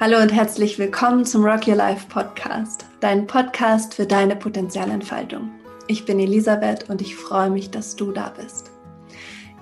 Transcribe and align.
Hallo 0.00 0.18
und 0.22 0.32
herzlich 0.32 0.78
willkommen 0.78 1.24
zum 1.24 1.44
Rock 1.44 1.66
Your 1.66 1.74
Life 1.74 2.06
Podcast, 2.08 2.86
dein 3.00 3.26
Podcast 3.26 3.94
für 3.94 4.06
deine 4.06 4.36
Potenzialentfaltung. 4.36 5.50
Ich 5.88 6.04
bin 6.04 6.20
Elisabeth 6.20 6.88
und 6.88 7.02
ich 7.02 7.16
freue 7.16 7.50
mich, 7.50 7.72
dass 7.72 7.96
du 7.96 8.12
da 8.12 8.32
bist. 8.40 8.70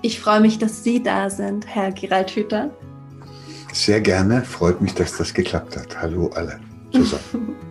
Ich 0.02 0.20
freue 0.20 0.40
mich, 0.40 0.58
dass 0.58 0.84
Sie 0.84 1.02
da 1.02 1.30
sind, 1.30 1.66
Herr 1.66 1.90
Gerald 1.90 2.32
Hüter. 2.32 2.68
Sehr 3.72 4.02
gerne, 4.02 4.42
freut 4.42 4.82
mich, 4.82 4.92
dass 4.92 5.16
das 5.16 5.32
geklappt 5.32 5.74
hat. 5.74 6.02
Hallo 6.02 6.30
alle 6.34 6.60
zusammen. 6.92 7.56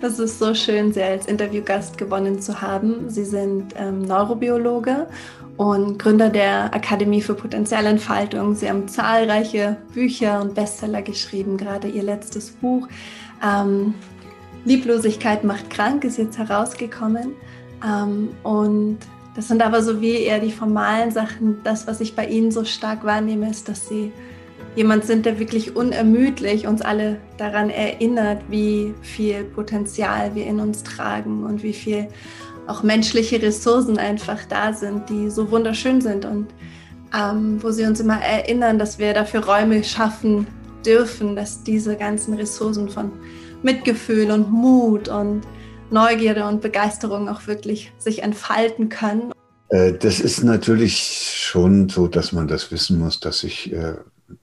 Das 0.00 0.18
ist 0.18 0.38
so 0.38 0.54
schön, 0.54 0.92
Sie 0.92 1.02
als 1.02 1.26
Interviewgast 1.26 1.96
gewonnen 1.96 2.38
zu 2.40 2.60
haben. 2.60 3.08
Sie 3.08 3.24
sind 3.24 3.72
ähm, 3.76 4.02
Neurobiologe 4.02 5.06
und 5.56 5.98
Gründer 5.98 6.30
der 6.30 6.74
Akademie 6.74 7.20
für 7.20 7.34
Potenzialentfaltung. 7.34 8.54
Sie 8.54 8.68
haben 8.68 8.88
zahlreiche 8.88 9.76
Bücher 9.92 10.40
und 10.40 10.54
Bestseller 10.54 11.02
geschrieben, 11.02 11.56
gerade 11.56 11.88
Ihr 11.88 12.02
letztes 12.02 12.50
Buch. 12.50 12.88
Ähm, 13.42 13.94
Lieblosigkeit 14.64 15.44
macht 15.44 15.70
krank 15.70 16.04
ist 16.04 16.18
jetzt 16.18 16.38
herausgekommen. 16.38 17.34
Ähm, 17.84 18.30
und 18.42 18.98
das 19.36 19.48
sind 19.48 19.62
aber 19.62 19.82
so 19.82 20.00
wie 20.00 20.14
eher 20.14 20.40
die 20.40 20.52
formalen 20.52 21.10
Sachen. 21.10 21.60
Das, 21.64 21.86
was 21.86 22.00
ich 22.00 22.16
bei 22.16 22.26
Ihnen 22.26 22.50
so 22.50 22.64
stark 22.64 23.04
wahrnehme, 23.04 23.50
ist, 23.50 23.68
dass 23.68 23.88
Sie 23.88 24.12
jemand 24.76 25.04
sind, 25.04 25.26
der 25.26 25.38
wirklich 25.38 25.76
unermüdlich 25.76 26.66
uns 26.66 26.82
alle 26.82 27.18
daran 27.36 27.70
erinnert, 27.70 28.42
wie 28.48 28.94
viel 29.02 29.44
Potenzial 29.44 30.34
wir 30.34 30.46
in 30.46 30.58
uns 30.58 30.82
tragen 30.82 31.44
und 31.44 31.62
wie 31.62 31.72
viel 31.72 32.08
auch 32.66 32.82
menschliche 32.82 33.40
Ressourcen 33.40 33.98
einfach 33.98 34.44
da 34.48 34.72
sind, 34.72 35.08
die 35.08 35.30
so 35.30 35.50
wunderschön 35.50 36.00
sind 36.00 36.24
und 36.24 36.48
ähm, 37.14 37.62
wo 37.62 37.70
sie 37.70 37.84
uns 37.84 38.00
immer 38.00 38.20
erinnern, 38.20 38.78
dass 38.78 38.98
wir 38.98 39.14
dafür 39.14 39.44
Räume 39.44 39.84
schaffen 39.84 40.46
dürfen, 40.84 41.36
dass 41.36 41.62
diese 41.62 41.96
ganzen 41.96 42.34
Ressourcen 42.34 42.88
von 42.88 43.12
Mitgefühl 43.62 44.30
und 44.30 44.50
Mut 44.50 45.08
und 45.08 45.42
Neugierde 45.90 46.46
und 46.46 46.60
Begeisterung 46.60 47.28
auch 47.28 47.46
wirklich 47.46 47.92
sich 47.98 48.22
entfalten 48.22 48.88
können. 48.88 49.32
Äh, 49.68 49.92
das 49.92 50.20
ist 50.20 50.42
natürlich 50.42 51.38
schon 51.40 51.88
so, 51.88 52.08
dass 52.08 52.32
man 52.32 52.48
das 52.48 52.70
wissen 52.70 52.98
muss, 52.98 53.20
dass 53.20 53.44
ich 53.44 53.72
äh, 53.72 53.94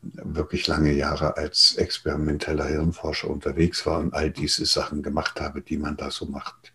wirklich 0.03 0.67
lange 0.67 0.93
Jahre 0.93 1.37
als 1.37 1.75
experimenteller 1.75 2.65
Hirnforscher 2.65 3.29
unterwegs 3.29 3.85
war 3.85 3.99
und 3.99 4.13
all 4.13 4.31
diese 4.31 4.65
Sachen 4.65 5.01
gemacht 5.03 5.41
habe, 5.41 5.61
die 5.61 5.77
man 5.77 5.97
da 5.97 6.11
so 6.11 6.25
macht. 6.25 6.70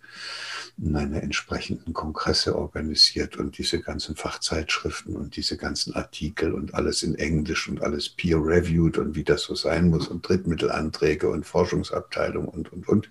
Meine 0.79 1.23
entsprechenden 1.23 1.95
Kongresse 1.95 2.57
organisiert 2.57 3.37
und 3.37 3.57
diese 3.57 3.81
ganzen 3.81 4.15
Fachzeitschriften 4.15 5.17
und 5.17 5.37
diese 5.37 5.57
ganzen 5.57 5.95
Artikel 5.95 6.53
und 6.53 6.75
alles 6.75 7.03
in 7.03 7.15
Englisch 7.15 7.69
und 7.69 7.83
alles 7.83 8.11
peer-reviewed 8.11 8.99
und 8.99 9.15
wie 9.15 9.25
das 9.25 9.43
so 9.43 9.55
sein 9.55 9.89
muss 9.89 10.09
und 10.09 10.29
Drittmittelanträge 10.29 11.31
und 11.31 11.47
Forschungsabteilung 11.47 12.47
und, 12.47 12.73
und, 12.73 12.89
und. 12.89 13.09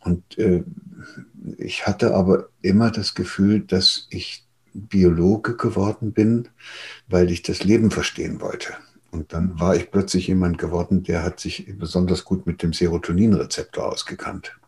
Und 0.00 0.38
äh, 0.38 0.64
ich 1.58 1.86
hatte 1.86 2.14
aber 2.14 2.48
immer 2.60 2.90
das 2.90 3.14
Gefühl, 3.14 3.60
dass 3.60 4.06
ich 4.10 4.44
Biologe 4.72 5.56
geworden 5.56 6.12
bin, 6.12 6.48
weil 7.08 7.30
ich 7.30 7.42
das 7.42 7.64
Leben 7.64 7.90
verstehen 7.90 8.40
wollte. 8.40 8.74
Und 9.10 9.32
dann 9.32 9.58
war 9.58 9.74
ich 9.74 9.90
plötzlich 9.90 10.26
jemand 10.26 10.58
geworden, 10.58 11.02
der 11.02 11.22
hat 11.22 11.40
sich 11.40 11.72
besonders 11.78 12.24
gut 12.24 12.46
mit 12.46 12.62
dem 12.62 12.72
Serotoninrezeptor 12.72 13.86
ausgekannt. 13.86 14.58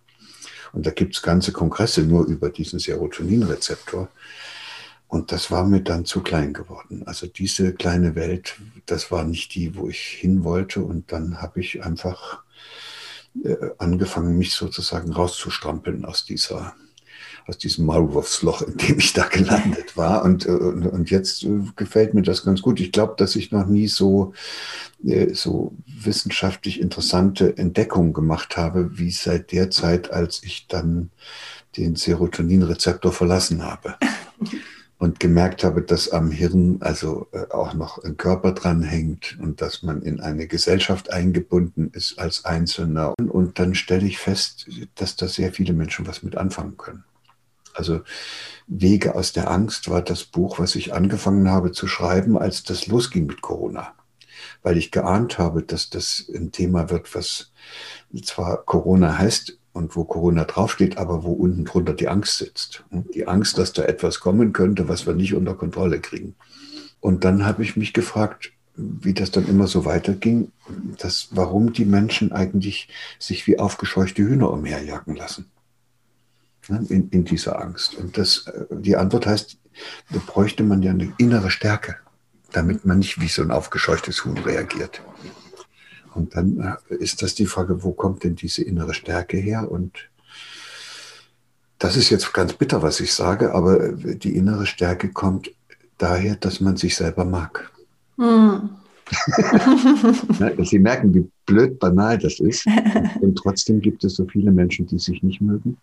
Und 0.73 0.87
da 0.87 0.91
gibt 0.91 1.15
es 1.15 1.23
ganze 1.23 1.53
Kongresse 1.53 2.03
nur 2.03 2.27
über 2.27 2.51
diesen 2.51 2.79
Serotoninrezeptor. 2.79 4.09
Und 5.09 5.33
das 5.33 5.51
war 5.51 5.65
mir 5.65 5.81
dann 5.81 6.05
zu 6.05 6.21
klein 6.21 6.53
geworden. 6.53 7.03
Also 7.07 7.27
diese 7.27 7.73
kleine 7.73 8.15
Welt, 8.15 8.57
das 8.87 9.11
war 9.11 9.25
nicht 9.25 9.55
die, 9.55 9.75
wo 9.75 9.89
ich 9.89 10.01
hin 10.01 10.45
wollte. 10.45 10.83
Und 10.83 11.13
dann 11.13 11.41
habe 11.41 11.61
ich 11.61 11.83
einfach 11.83 12.43
äh, 13.43 13.57
angefangen, 13.79 14.37
mich 14.37 14.53
sozusagen 14.53 15.13
rauszustrampeln 15.13 16.05
aus 16.05 16.25
dieser 16.25 16.75
aus 17.49 17.57
diesem 17.57 17.87
Maulwurfsloch, 17.87 18.63
in 18.63 18.77
dem 18.77 18.99
ich 18.99 19.15
da 19.15 19.25
gelandet 19.27 19.97
war. 19.97 20.23
Und, 20.23 20.47
äh, 20.47 20.51
und, 20.51 20.87
und 20.87 21.11
jetzt 21.11 21.43
äh, 21.45 21.61
gefällt 21.77 22.13
mir 22.13 22.23
das 22.23 22.45
ganz 22.45 22.61
gut. 22.61 22.79
Ich 22.79 22.93
glaube, 22.93 23.15
dass 23.17 23.37
ich 23.37 23.51
noch 23.51 23.67
nie 23.67 23.89
so, 23.89 24.35
äh, 25.05 25.33
so 25.33 25.73
wissenschaftlich 25.87 26.79
interessante 26.79 27.57
Entdeckungen 27.57 28.13
gemacht 28.13 28.57
habe, 28.59 28.99
wie 28.99 29.11
seit 29.11 29.51
der 29.53 29.71
Zeit, 29.71 30.13
als 30.13 30.43
ich 30.45 30.67
dann 30.69 31.11
den 31.77 31.97
Serotoninrezeptor 31.97 33.13
verlassen 33.13 33.65
habe. 33.65 33.97
und 34.99 35.21
gemerkt 35.21 35.63
habe, 35.63 35.81
dass 35.81 36.11
am 36.11 36.33
Hirn 36.33 36.79
also 36.81 37.29
auch 37.51 37.73
noch 37.73 38.03
ein 38.03 38.17
Körper 38.17 38.51
dranhängt 38.51 39.39
und 39.41 39.61
dass 39.61 39.85
man 39.85 40.03
in 40.03 40.19
eine 40.19 40.49
Gesellschaft 40.49 41.13
eingebunden 41.13 41.93
ist 41.93 42.19
als 42.19 42.45
Einzelner. 42.45 43.15
Und 43.17 43.61
dann 43.61 43.77
stelle 43.77 44.09
ich 44.09 44.19
fest, 44.19 44.69
dass 44.97 45.15
da 45.15 45.29
sehr 45.29 45.53
viele 45.53 45.73
Menschen 45.73 46.09
was 46.09 46.25
mit 46.25 46.37
anfangen 46.37 46.77
können. 46.77 47.05
Also 47.79 48.03
Wege 48.67 49.15
aus 49.15 49.33
der 49.33 49.51
Angst 49.51 49.89
war 49.89 50.03
das 50.03 50.25
Buch, 50.25 50.59
was 50.59 50.75
ich 50.75 50.93
angefangen 50.93 51.49
habe 51.49 51.73
zu 51.73 51.87
schreiben, 51.87 52.37
als 52.37 52.63
das 52.63 52.87
losging 52.87 53.27
mit 53.27 53.41
Corona. 53.41 53.95
Weil 54.63 54.77
ich 54.77 54.91
geahnt 54.91 55.39
habe, 55.39 55.63
dass 55.63 55.89
das 55.89 56.31
ein 56.35 56.53
Thema 56.53 56.91
wird, 56.91 57.15
was 57.15 57.53
zwar 58.25 58.65
Corona 58.65 59.17
heißt 59.17 59.59
und 59.73 59.95
wo 59.97 60.05
Corona 60.05 60.45
draufsteht, 60.45 60.99
aber 60.99 61.23
wo 61.23 61.33
unten 61.33 61.65
drunter 61.65 61.95
die 61.95 62.09
Angst 62.09 62.39
sitzt. 62.39 62.85
Die 63.15 63.27
Angst, 63.29 63.59
dass 63.59 63.73
da 63.73 63.85
etwas 63.85 64.21
kommen 64.21 64.53
könnte, 64.53 64.89
was 64.89 65.07
wir 65.07 65.15
nicht 65.15 65.35
unter 65.35 65.55
Kontrolle 65.55 66.01
kriegen. 66.01 66.35
Und 67.01 67.25
dann 67.25 67.47
habe 67.47 67.63
ich 67.63 67.77
mich 67.77 67.93
gefragt, 67.93 68.53
wie 68.75 69.15
das 69.15 69.31
dann 69.31 69.47
immer 69.47 69.67
so 69.67 69.85
weiterging, 69.85 70.53
dass, 70.99 71.29
warum 71.31 71.73
die 71.73 71.85
Menschen 71.85 72.33
eigentlich 72.33 72.89
sich 73.19 73.47
wie 73.47 73.59
aufgescheuchte 73.59 74.23
Hühner 74.23 74.51
umherjagen 74.51 75.17
lassen. 75.17 75.47
Ne, 76.69 76.85
in, 76.91 77.09
in 77.09 77.25
dieser 77.25 77.61
Angst. 77.61 77.95
Und 77.95 78.19
das, 78.19 78.47
äh, 78.47 78.67
die 78.71 78.97
Antwort 78.97 79.27
heißt, 79.27 79.57
da 80.11 80.19
bräuchte 80.27 80.63
man 80.63 80.83
ja 80.83 80.91
eine 80.91 81.13
innere 81.17 81.51
Stärke, 81.51 81.97
damit 82.53 82.85
man 82.85 82.99
nicht 82.99 83.21
wie 83.21 83.29
so 83.29 83.43
ein 83.43 83.51
aufgescheuchtes 83.51 84.25
Huhn 84.25 84.37
reagiert. 84.37 85.01
Und 86.15 86.37
dann 86.37 86.79
äh, 86.91 86.95
ist 86.95 87.23
das 87.23 87.35
die 87.35 87.47
Frage, 87.47 87.83
wo 87.83 87.93
kommt 87.93 88.25
denn 88.25 88.37
diese 88.37 88.63
innere 88.63 88.93
Stärke 88.93 89.39
her? 89.39 89.71
Und 89.71 90.11
das 91.79 91.97
ist 91.97 92.11
jetzt 92.11 92.35
ganz 92.35 92.53
bitter, 92.53 92.83
was 92.83 93.01
ich 93.01 93.15
sage, 93.15 93.55
aber 93.55 93.93
die 93.93 94.37
innere 94.37 94.67
Stärke 94.67 95.09
kommt 95.11 95.51
daher, 95.97 96.37
dass 96.37 96.61
man 96.61 96.77
sich 96.77 96.97
selber 96.97 97.25
mag. 97.25 97.71
Hm. 98.19 98.71
Sie 100.65 100.79
merken, 100.79 101.15
wie 101.15 101.31
blöd 101.47 101.79
banal 101.79 102.19
das 102.19 102.41
ist. 102.41 102.67
Und 103.21 103.37
trotzdem 103.37 103.81
gibt 103.81 104.05
es 104.05 104.17
so 104.17 104.27
viele 104.27 104.53
Menschen, 104.53 104.87
die 104.87 104.99
sich 104.99 105.23
nicht 105.23 105.41
mögen 105.41 105.79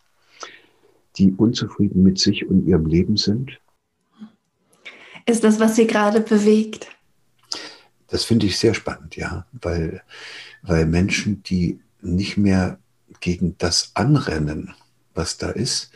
die 1.18 1.32
unzufrieden 1.32 2.04
mit 2.04 2.20
sich 2.20 2.46
und 2.48 2.68
ihrem 2.68 2.86
Leben 2.86 3.18
sind? 3.18 3.60
Ist 5.26 5.44
das, 5.44 5.60
was 5.60 5.76
Sie 5.76 5.88
gerade 5.88 6.22
bewegt? 6.22 6.88
Das 8.08 8.24
finde 8.24 8.46
ich 8.46 8.60
sehr 8.60 8.74
spannend, 8.74 9.16
ja, 9.16 9.46
weil, 9.52 10.02
weil 10.62 10.86
Menschen, 10.86 11.42
die 11.44 11.80
nicht 12.02 12.38
mehr 12.38 12.78
gegen 13.20 13.58
das 13.58 13.92
anrennen, 13.96 14.74
was 15.16 15.38
da 15.38 15.50
ist, 15.50 15.92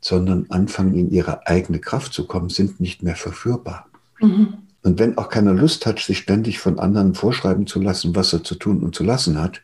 sondern 0.00 0.46
anfangen, 0.50 0.94
in 0.94 1.10
ihre 1.10 1.46
eigene 1.46 1.78
Kraft 1.78 2.12
zu 2.12 2.26
kommen, 2.26 2.50
sind 2.50 2.80
nicht 2.80 3.02
mehr 3.02 3.16
verführbar. 3.16 3.88
Mhm. 4.20 4.58
Und 4.82 4.98
wenn 4.98 5.18
auch 5.18 5.30
keiner 5.30 5.54
Lust 5.54 5.86
hat, 5.86 5.98
sich 5.98 6.18
ständig 6.18 6.58
von 6.58 6.78
anderen 6.78 7.14
vorschreiben 7.14 7.66
zu 7.66 7.80
lassen, 7.80 8.14
was 8.14 8.32
er 8.32 8.44
zu 8.44 8.54
tun 8.54 8.82
und 8.82 8.94
zu 8.94 9.02
lassen 9.02 9.40
hat, 9.40 9.62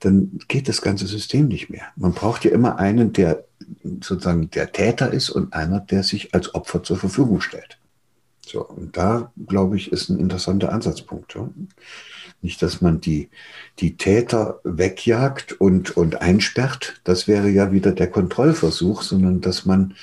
dann 0.00 0.38
geht 0.48 0.68
das 0.68 0.82
ganze 0.82 1.06
System 1.06 1.48
nicht 1.48 1.70
mehr. 1.70 1.84
Man 1.96 2.12
braucht 2.12 2.44
ja 2.44 2.50
immer 2.50 2.78
einen, 2.78 3.12
der 3.12 3.44
sozusagen 4.02 4.50
der 4.50 4.72
Täter 4.72 5.12
ist 5.12 5.30
und 5.30 5.52
einer, 5.52 5.80
der 5.80 6.02
sich 6.02 6.34
als 6.34 6.54
Opfer 6.54 6.82
zur 6.82 6.96
Verfügung 6.96 7.40
stellt. 7.40 7.78
So, 8.44 8.66
und 8.66 8.96
da, 8.96 9.32
glaube 9.46 9.76
ich, 9.76 9.92
ist 9.92 10.08
ein 10.08 10.18
interessanter 10.18 10.72
Ansatzpunkt. 10.72 11.34
Ja? 11.34 11.48
Nicht, 12.42 12.60
dass 12.60 12.80
man 12.80 13.00
die, 13.00 13.30
die 13.78 13.96
Täter 13.96 14.60
wegjagt 14.64 15.52
und, 15.52 15.96
und 15.96 16.20
einsperrt, 16.20 17.00
das 17.04 17.28
wäre 17.28 17.48
ja 17.48 17.72
wieder 17.72 17.92
der 17.92 18.10
Kontrollversuch, 18.10 19.02
sondern 19.02 19.40
dass 19.40 19.64
man 19.64 19.94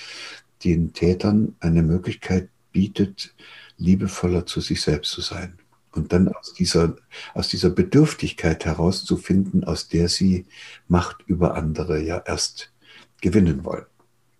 den 0.63 0.93
Tätern 0.93 1.55
eine 1.59 1.83
Möglichkeit 1.83 2.49
bietet, 2.71 3.33
liebevoller 3.77 4.45
zu 4.45 4.61
sich 4.61 4.81
selbst 4.81 5.11
zu 5.11 5.21
sein. 5.21 5.57
Und 5.91 6.13
dann 6.13 6.27
aus 6.27 6.53
dieser, 6.53 6.95
aus 7.33 7.49
dieser 7.49 7.69
Bedürftigkeit 7.71 8.63
herauszufinden, 8.65 9.63
aus 9.63 9.87
der 9.87 10.07
sie 10.07 10.45
Macht 10.87 11.23
über 11.25 11.55
andere 11.55 12.01
ja 12.01 12.21
erst 12.25 12.71
gewinnen 13.21 13.63
wollen. 13.65 13.85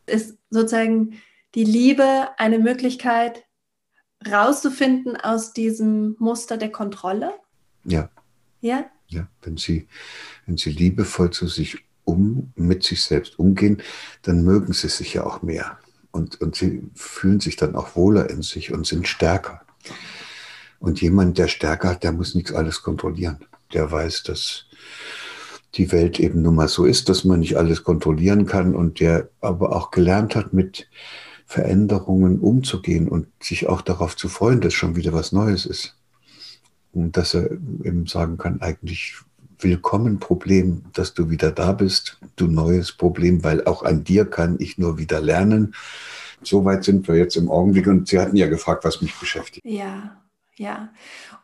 Ist 0.05 0.37
sozusagen 0.49 1.19
die 1.55 1.63
Liebe 1.63 2.29
eine 2.37 2.59
Möglichkeit, 2.59 3.45
rauszufinden 4.29 5.15
aus 5.15 5.53
diesem 5.53 6.15
Muster 6.19 6.57
der 6.57 6.71
Kontrolle? 6.71 7.33
Ja. 7.85 8.09
Ja? 8.61 8.85
Ja, 9.07 9.27
wenn 9.41 9.57
sie, 9.57 9.87
wenn 10.45 10.57
sie 10.57 10.71
liebevoll 10.71 11.31
zu 11.31 11.47
sich 11.47 11.77
um, 12.03 12.51
mit 12.55 12.83
sich 12.83 13.03
selbst 13.03 13.39
umgehen, 13.39 13.81
dann 14.23 14.43
mögen 14.43 14.73
sie 14.73 14.89
sich 14.89 15.13
ja 15.13 15.23
auch 15.23 15.41
mehr. 15.41 15.79
Und, 16.11 16.41
und 16.41 16.55
sie 16.55 16.83
fühlen 16.95 17.39
sich 17.39 17.55
dann 17.55 17.75
auch 17.75 17.95
wohler 17.95 18.29
in 18.29 18.41
sich 18.41 18.71
und 18.71 18.85
sind 18.85 19.07
stärker. 19.07 19.61
Und 20.79 21.01
jemand, 21.01 21.37
der 21.37 21.47
stärker 21.47 21.89
hat, 21.89 22.03
der 22.03 22.11
muss 22.11 22.35
nichts 22.35 22.51
alles 22.51 22.81
kontrollieren. 22.81 23.45
der 23.73 23.91
weiß, 23.91 24.23
dass 24.23 24.65
die 25.75 25.92
Welt 25.92 26.19
eben 26.19 26.42
nun 26.42 26.56
mal 26.56 26.68
so 26.68 26.86
ist, 26.86 27.10
dass 27.10 27.24
man 27.24 27.42
nicht 27.42 27.57
alles 27.57 27.83
kontrollieren 27.83 28.45
kann 28.45 28.75
und 28.75 29.00
der 29.00 29.30
aber 29.42 29.75
auch 29.75 29.92
gelernt 29.92 30.36
hat, 30.36 30.54
mit 30.54 30.88
Veränderungen 31.45 32.39
umzugehen 32.39 33.07
und 33.07 33.27
sich 33.42 33.68
auch 33.68 33.81
darauf 33.81 34.16
zu 34.16 34.30
freuen, 34.30 34.62
dass 34.62 34.74
schon 34.74 34.95
wieder 34.95 35.13
was 35.13 35.31
Neues 35.31 35.66
ist. 35.66 35.95
Und 36.92 37.18
dass 37.18 37.33
er 37.33 37.51
eben 37.51 38.07
sagen 38.07 38.38
kann, 38.38 38.62
eigentlich 38.62 39.16
willkommen 39.60 40.19
Problem, 40.19 40.83
dass 40.94 41.13
du 41.13 41.30
wieder 41.30 41.51
da 41.51 41.74
bist, 41.74 42.19
du 42.36 42.48
neues 42.48 42.92
Problem, 42.92 43.44
weil 43.44 43.66
auch 43.66 43.83
an 43.83 44.04
dir 44.04 44.25
kann 44.25 44.57
ich 44.60 44.77
nur 44.77 44.98
wieder 44.98 45.21
lernen. 45.21 45.75
Soweit 46.42 46.83
sind 46.83 47.07
wir 47.07 47.16
jetzt 47.16 47.36
im 47.36 47.50
Augenblick 47.51 47.88
und 47.88 48.07
Sie 48.07 48.19
hatten 48.19 48.38
ja 48.38 48.48
gefragt, 48.48 48.86
was 48.86 49.01
mich 49.01 49.13
beschäftigt. 49.19 49.66
Ja, 49.66 50.21
ja. 50.56 50.89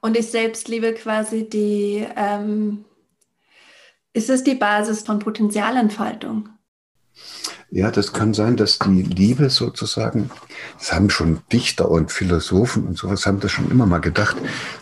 Und 0.01 0.17
ich 0.17 0.27
selbst 0.27 0.67
liebe 0.67 0.93
quasi 0.93 1.49
die, 1.49 2.05
ähm, 2.15 2.85
ist 4.15 4.29
es 4.29 4.43
die 4.43 4.55
Basis 4.55 5.01
von 5.01 5.19
Potenzialentfaltung? 5.19 6.49
Ja, 7.69 7.91
das 7.91 8.13
kann 8.13 8.33
sein, 8.33 8.55
dass 8.55 8.79
die 8.79 9.01
Liebe 9.01 9.49
sozusagen, 9.49 10.29
das 10.77 10.93
haben 10.93 11.09
schon 11.09 11.39
Dichter 11.51 11.91
und 11.91 12.11
Philosophen 12.11 12.87
und 12.87 12.97
sowas, 12.97 13.25
haben 13.25 13.41
das 13.41 13.51
schon 13.51 13.69
immer 13.69 13.85
mal 13.85 13.99
gedacht, 13.99 14.37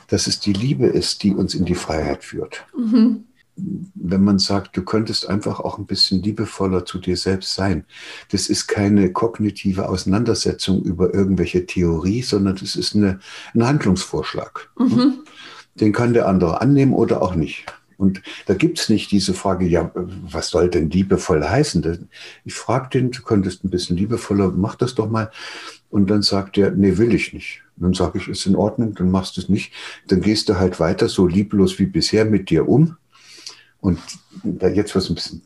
dass 0.07 0.27
es 0.27 0.39
die 0.39 0.53
Liebe 0.53 0.85
ist, 0.85 1.23
die 1.23 1.33
uns 1.33 1.55
in 1.55 1.65
die 1.65 1.75
Freiheit 1.75 2.23
führt. 2.23 2.65
Mhm. 2.77 3.23
Wenn 3.55 4.23
man 4.23 4.37
sagt, 4.37 4.77
du 4.77 4.83
könntest 4.83 5.27
einfach 5.27 5.59
auch 5.59 5.79
ein 5.79 5.85
bisschen 5.85 6.21
liebevoller 6.21 6.85
zu 6.85 6.99
dir 6.99 7.17
selbst 7.17 7.55
sein. 7.55 7.85
Das 8.31 8.47
ist 8.47 8.67
keine 8.67 9.11
kognitive 9.11 9.89
Auseinandersetzung 9.89 10.83
über 10.83 11.13
irgendwelche 11.13 11.65
Theorie, 11.65 12.21
sondern 12.21 12.55
das 12.55 12.75
ist 12.75 12.95
eine, 12.95 13.19
ein 13.55 13.65
Handlungsvorschlag. 13.65 14.69
Mhm. 14.77 15.23
Den 15.75 15.91
kann 15.91 16.13
der 16.13 16.27
andere 16.27 16.61
annehmen 16.61 16.93
oder 16.93 17.23
auch 17.23 17.33
nicht. 17.33 17.65
Und 18.03 18.21
da 18.47 18.53
gibt 18.53 18.79
es 18.79 18.89
nicht 18.89 19.11
diese 19.11 19.33
Frage, 19.33 19.65
ja, 19.65 19.89
was 19.95 20.49
soll 20.49 20.69
denn 20.69 20.89
liebevoll 20.89 21.41
heißen? 21.41 22.09
Ich 22.43 22.53
frage 22.53 22.89
den, 22.89 23.11
du 23.11 23.21
könntest 23.21 23.63
ein 23.63 23.69
bisschen 23.69 23.95
liebevoller, 23.95 24.51
mach 24.51 24.75
das 24.75 24.93
doch 24.93 25.09
mal. 25.09 25.31
Und 25.89 26.09
dann 26.09 26.21
sagt 26.21 26.57
er, 26.57 26.71
nee, 26.71 26.97
will 26.97 27.13
ich 27.15 27.31
nicht. 27.31 27.61
dann 27.77 27.93
sage 27.93 28.17
ich, 28.17 28.27
ist 28.27 28.45
in 28.45 28.57
Ordnung, 28.57 28.93
dann 28.93 29.09
machst 29.09 29.37
du 29.37 29.41
es 29.41 29.47
nicht. 29.47 29.71
Dann 30.09 30.19
gehst 30.19 30.49
du 30.49 30.59
halt 30.59 30.81
weiter 30.81 31.07
so 31.07 31.27
lieblos 31.27 31.79
wie 31.79 31.85
bisher 31.85 32.25
mit 32.25 32.49
dir 32.49 32.67
um. 32.67 32.97
Und 33.79 33.99
da 34.43 34.67
jetzt 34.67 34.93
es 34.97 35.09
ein 35.09 35.15
bisschen 35.15 35.41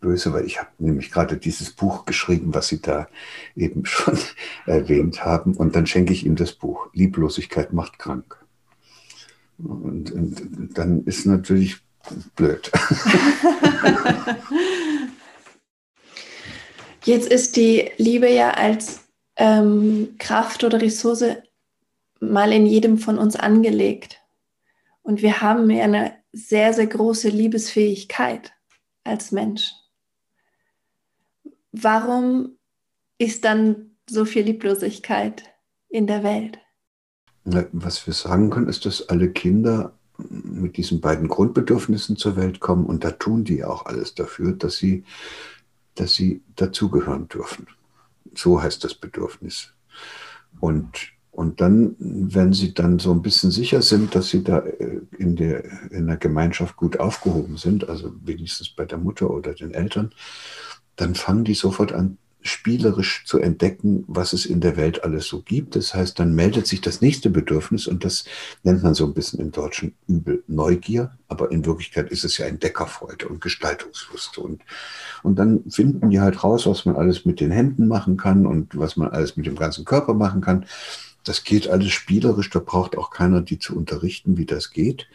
böse, 0.00 0.34
weil 0.34 0.44
ich 0.44 0.58
habe 0.58 0.68
nämlich 0.78 1.10
gerade 1.10 1.38
dieses 1.38 1.70
Buch 1.70 2.04
geschrieben, 2.04 2.52
was 2.52 2.68
Sie 2.68 2.82
da 2.82 3.08
eben 3.56 3.84
schon 3.86 4.18
erwähnt 4.66 5.24
haben. 5.24 5.54
Und 5.54 5.74
dann 5.76 5.86
schenke 5.86 6.12
ich 6.12 6.26
ihm 6.26 6.36
das 6.36 6.52
Buch. 6.52 6.88
Lieblosigkeit 6.92 7.72
macht 7.72 7.98
krank. 7.98 8.36
Und, 9.64 10.12
und 10.12 10.70
dann 10.76 11.04
ist 11.04 11.26
natürlich 11.26 11.76
blöd. 12.36 12.70
Jetzt 17.04 17.28
ist 17.30 17.56
die 17.56 17.90
Liebe 17.96 18.28
ja 18.30 18.50
als 18.52 19.08
ähm, 19.36 20.16
Kraft 20.18 20.64
oder 20.64 20.80
Ressource 20.80 21.24
mal 22.20 22.52
in 22.52 22.66
jedem 22.66 22.98
von 22.98 23.18
uns 23.18 23.36
angelegt. 23.36 24.20
Und 25.02 25.22
wir 25.22 25.40
haben 25.40 25.70
ja 25.70 25.84
eine 25.84 26.16
sehr, 26.32 26.74
sehr 26.74 26.86
große 26.86 27.28
Liebesfähigkeit 27.30 28.52
als 29.02 29.32
Mensch. 29.32 29.72
Warum 31.72 32.58
ist 33.18 33.44
dann 33.44 33.96
so 34.08 34.24
viel 34.24 34.44
Lieblosigkeit 34.44 35.44
in 35.88 36.06
der 36.06 36.22
Welt? 36.22 36.58
Was 37.44 38.06
wir 38.06 38.14
sagen 38.14 38.50
können, 38.50 38.68
ist, 38.68 38.84
dass 38.86 39.08
alle 39.08 39.30
Kinder 39.30 39.92
mit 40.18 40.76
diesen 40.76 41.00
beiden 41.00 41.28
Grundbedürfnissen 41.28 42.16
zur 42.16 42.36
Welt 42.36 42.60
kommen 42.60 42.86
und 42.86 43.04
da 43.04 43.12
tun 43.12 43.44
die 43.44 43.64
auch 43.64 43.86
alles 43.86 44.14
dafür, 44.14 44.52
dass 44.52 44.76
sie, 44.76 45.04
dass 45.94 46.12
sie 46.14 46.42
dazugehören 46.56 47.28
dürfen. 47.28 47.66
So 48.34 48.62
heißt 48.62 48.84
das 48.84 48.94
Bedürfnis. 48.94 49.72
Und, 50.60 51.12
und 51.30 51.60
dann, 51.60 51.96
wenn 51.98 52.52
sie 52.52 52.74
dann 52.74 52.98
so 52.98 53.12
ein 53.12 53.22
bisschen 53.22 53.50
sicher 53.50 53.82
sind, 53.82 54.14
dass 54.14 54.28
sie 54.28 54.44
da 54.44 54.58
äh, 54.58 55.00
in 55.16 55.36
der, 55.36 55.64
in 55.90 56.06
der 56.06 56.16
Gemeinschaft 56.16 56.76
gut 56.76 57.00
aufgehoben 57.00 57.56
sind, 57.56 57.88
also 57.88 58.12
wenigstens 58.22 58.68
bei 58.68 58.84
der 58.84 58.98
Mutter 58.98 59.30
oder 59.30 59.54
den 59.54 59.72
Eltern, 59.72 60.12
dann 60.96 61.14
fangen 61.14 61.44
die 61.44 61.54
sofort 61.54 61.92
an 61.92 62.18
spielerisch 62.42 63.24
zu 63.26 63.38
entdecken, 63.38 64.04
was 64.06 64.32
es 64.32 64.46
in 64.46 64.60
der 64.60 64.76
Welt 64.76 65.04
alles 65.04 65.26
so 65.26 65.42
gibt. 65.42 65.76
Das 65.76 65.94
heißt, 65.94 66.18
dann 66.18 66.34
meldet 66.34 66.66
sich 66.66 66.80
das 66.80 67.00
nächste 67.00 67.30
Bedürfnis 67.30 67.86
und 67.86 68.04
das 68.04 68.24
nennt 68.62 68.82
man 68.82 68.94
so 68.94 69.04
ein 69.04 69.14
bisschen 69.14 69.40
im 69.40 69.52
Deutschen 69.52 69.94
übel 70.06 70.42
Neugier, 70.46 71.12
aber 71.28 71.50
in 71.50 71.66
Wirklichkeit 71.66 72.10
ist 72.10 72.24
es 72.24 72.38
ja 72.38 72.46
Entdeckerfreude 72.46 73.28
und 73.28 73.40
Gestaltungslust. 73.40 74.38
Und, 74.38 74.62
und 75.22 75.38
dann 75.38 75.64
finden 75.68 76.10
die 76.10 76.20
halt 76.20 76.42
raus, 76.42 76.66
was 76.66 76.86
man 76.86 76.96
alles 76.96 77.24
mit 77.24 77.40
den 77.40 77.50
Händen 77.50 77.88
machen 77.88 78.16
kann 78.16 78.46
und 78.46 78.78
was 78.78 78.96
man 78.96 79.10
alles 79.10 79.36
mit 79.36 79.46
dem 79.46 79.56
ganzen 79.56 79.84
Körper 79.84 80.14
machen 80.14 80.40
kann. 80.40 80.64
Das 81.24 81.44
geht 81.44 81.68
alles 81.68 81.92
spielerisch, 81.92 82.48
da 82.50 82.60
braucht 82.60 82.96
auch 82.96 83.10
keiner, 83.10 83.42
die 83.42 83.58
zu 83.58 83.76
unterrichten, 83.76 84.38
wie 84.38 84.46
das 84.46 84.70
geht. 84.70 85.06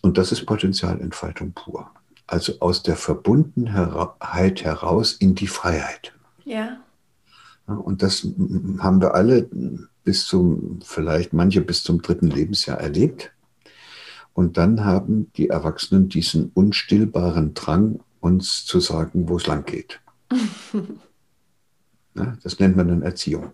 Und 0.00 0.18
das 0.18 0.32
ist 0.32 0.46
Potenzialentfaltung 0.46 1.52
pur. 1.52 1.90
Also 2.26 2.54
aus 2.60 2.82
der 2.82 2.96
Verbundenheit 2.96 4.64
heraus 4.64 5.12
in 5.12 5.34
die 5.34 5.46
Freiheit. 5.46 6.15
Ja. 6.46 6.80
Und 7.66 8.02
das 8.02 8.26
haben 8.78 9.00
wir 9.00 9.14
alle 9.14 9.50
bis 10.04 10.26
zum, 10.26 10.80
vielleicht 10.82 11.32
manche 11.32 11.60
bis 11.60 11.82
zum 11.82 12.00
dritten 12.00 12.28
Lebensjahr 12.28 12.78
erlebt. 12.78 13.32
Und 14.32 14.56
dann 14.56 14.84
haben 14.84 15.32
die 15.32 15.48
Erwachsenen 15.48 16.08
diesen 16.08 16.50
unstillbaren 16.54 17.54
Drang, 17.54 18.00
uns 18.20 18.64
zu 18.64 18.80
sagen, 18.80 19.28
wo 19.28 19.36
es 19.36 19.46
lang 19.46 19.64
geht. 19.64 20.00
ja, 22.14 22.36
das 22.42 22.58
nennt 22.60 22.76
man 22.76 22.88
dann 22.88 23.02
Erziehung. 23.02 23.50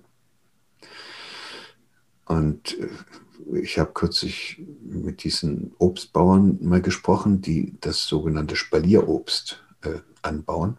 Und 2.27 2.79
äh, 2.79 3.59
ich 3.59 3.79
habe 3.79 3.93
kürzlich 3.93 4.63
mit 4.83 5.25
diesen 5.25 5.73
Obstbauern 5.79 6.59
mal 6.61 6.83
gesprochen, 6.83 7.41
die 7.41 7.75
das 7.81 8.07
sogenannte 8.07 8.57
Spalierobst 8.57 9.63
äh, 9.83 10.01
anbauen. 10.23 10.77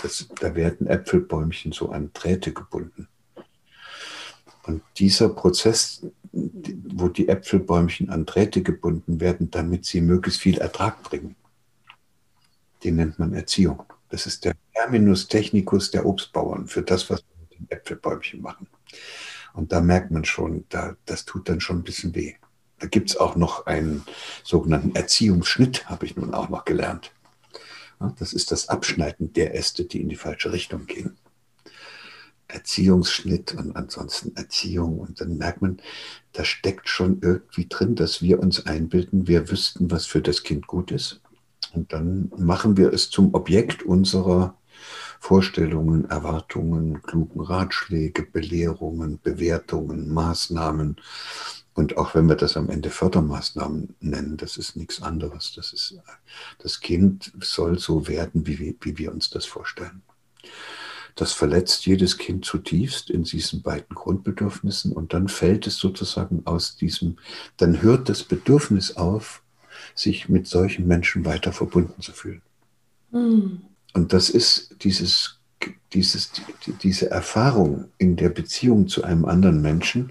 Das, 0.00 0.26
da 0.40 0.54
werden 0.54 0.86
Äpfelbäumchen 0.86 1.72
so 1.72 1.90
an 1.90 2.10
Drähte 2.12 2.52
gebunden. 2.52 3.08
Und 4.64 4.82
dieser 4.96 5.28
Prozess, 5.28 6.06
wo 6.32 7.08
die 7.08 7.28
Äpfelbäumchen 7.28 8.10
an 8.10 8.24
Drähte 8.24 8.62
gebunden 8.62 9.20
werden, 9.20 9.50
damit 9.50 9.84
sie 9.84 10.00
möglichst 10.00 10.40
viel 10.40 10.58
Ertrag 10.58 11.02
bringen, 11.02 11.36
den 12.84 12.96
nennt 12.96 13.18
man 13.18 13.34
Erziehung. 13.34 13.84
Das 14.08 14.26
ist 14.26 14.44
der 14.44 14.54
Terminus 14.74 15.28
technicus 15.28 15.90
der 15.90 16.06
Obstbauern 16.06 16.66
für 16.66 16.82
das, 16.82 17.08
was 17.10 17.20
wir 17.20 17.40
mit 17.40 17.58
den 17.58 17.70
Äpfelbäumchen 17.70 18.40
machen. 18.40 18.66
Und 19.54 19.72
da 19.72 19.80
merkt 19.80 20.10
man 20.10 20.24
schon, 20.24 20.64
da, 20.68 20.96
das 21.06 21.24
tut 21.24 21.48
dann 21.48 21.60
schon 21.60 21.78
ein 21.78 21.84
bisschen 21.84 22.14
weh. 22.14 22.34
Da 22.78 22.88
gibt 22.88 23.10
es 23.10 23.16
auch 23.16 23.36
noch 23.36 23.66
einen 23.66 24.04
sogenannten 24.42 24.94
Erziehungsschnitt, 24.96 25.88
habe 25.88 26.06
ich 26.06 26.16
nun 26.16 26.34
auch 26.34 26.48
noch 26.48 26.64
gelernt. 26.64 27.12
Das 28.18 28.32
ist 28.32 28.50
das 28.50 28.68
Abschneiden 28.68 29.32
der 29.32 29.54
Äste, 29.54 29.84
die 29.84 30.00
in 30.00 30.08
die 30.08 30.16
falsche 30.16 30.52
Richtung 30.52 30.86
gehen. 30.86 31.16
Erziehungsschnitt 32.48 33.54
und 33.54 33.76
ansonsten 33.76 34.36
Erziehung. 34.36 34.98
Und 34.98 35.20
dann 35.20 35.38
merkt 35.38 35.62
man, 35.62 35.78
da 36.32 36.44
steckt 36.44 36.88
schon 36.88 37.18
irgendwie 37.22 37.66
drin, 37.66 37.94
dass 37.94 38.22
wir 38.22 38.40
uns 38.40 38.66
einbilden, 38.66 39.26
wir 39.26 39.50
wüssten, 39.50 39.90
was 39.90 40.06
für 40.06 40.20
das 40.20 40.42
Kind 40.42 40.66
gut 40.66 40.90
ist. 40.90 41.20
Und 41.72 41.92
dann 41.92 42.30
machen 42.36 42.76
wir 42.76 42.92
es 42.92 43.10
zum 43.10 43.34
Objekt 43.34 43.82
unserer 43.82 44.56
Vorstellungen, 45.20 46.04
Erwartungen, 46.10 47.00
klugen 47.02 47.40
Ratschläge, 47.40 48.24
Belehrungen, 48.24 49.20
Bewertungen, 49.22 50.12
Maßnahmen 50.12 50.96
und 51.74 51.96
auch 51.96 52.14
wenn 52.14 52.26
wir 52.28 52.36
das 52.36 52.56
am 52.56 52.68
Ende 52.68 52.90
Fördermaßnahmen 52.90 53.94
nennen, 54.00 54.36
das 54.36 54.56
ist 54.56 54.76
nichts 54.76 55.00
anderes. 55.00 55.54
Das, 55.54 55.72
ist, 55.72 55.96
das 56.58 56.80
Kind 56.80 57.32
soll 57.40 57.78
so 57.78 58.08
werden, 58.08 58.46
wie 58.46 58.58
wir, 58.58 58.74
wie 58.82 58.98
wir 58.98 59.12
uns 59.12 59.30
das 59.30 59.46
vorstellen. 59.46 60.02
Das 61.14 61.32
verletzt 61.32 61.86
jedes 61.86 62.18
Kind 62.18 62.44
zutiefst 62.44 63.10
in 63.10 63.24
diesen 63.24 63.62
beiden 63.62 63.94
Grundbedürfnissen 63.94 64.92
und 64.92 65.12
dann 65.12 65.28
fällt 65.28 65.66
es 65.66 65.76
sozusagen 65.76 66.42
aus 66.46 66.76
diesem, 66.76 67.18
dann 67.58 67.82
hört 67.82 68.08
das 68.08 68.22
Bedürfnis 68.22 68.96
auf, 68.96 69.42
sich 69.94 70.28
mit 70.28 70.46
solchen 70.46 70.86
Menschen 70.86 71.24
weiter 71.24 71.52
verbunden 71.52 72.00
zu 72.00 72.12
fühlen. 72.12 72.42
Mhm. 73.10 73.62
Und 73.94 74.12
das 74.12 74.30
ist 74.30 74.76
dieses 74.84 75.41
dieses, 75.92 76.32
diese 76.82 77.10
Erfahrung 77.10 77.86
in 77.98 78.16
der 78.16 78.28
Beziehung 78.28 78.88
zu 78.88 79.04
einem 79.04 79.24
anderen 79.24 79.60
Menschen, 79.62 80.10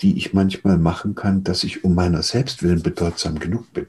die 0.00 0.16
ich 0.16 0.32
manchmal 0.34 0.78
machen 0.78 1.14
kann, 1.14 1.44
dass 1.44 1.64
ich 1.64 1.84
um 1.84 1.94
meiner 1.94 2.22
selbst 2.22 2.62
willen 2.62 2.82
bedeutsam 2.82 3.38
genug 3.38 3.72
bin. 3.72 3.86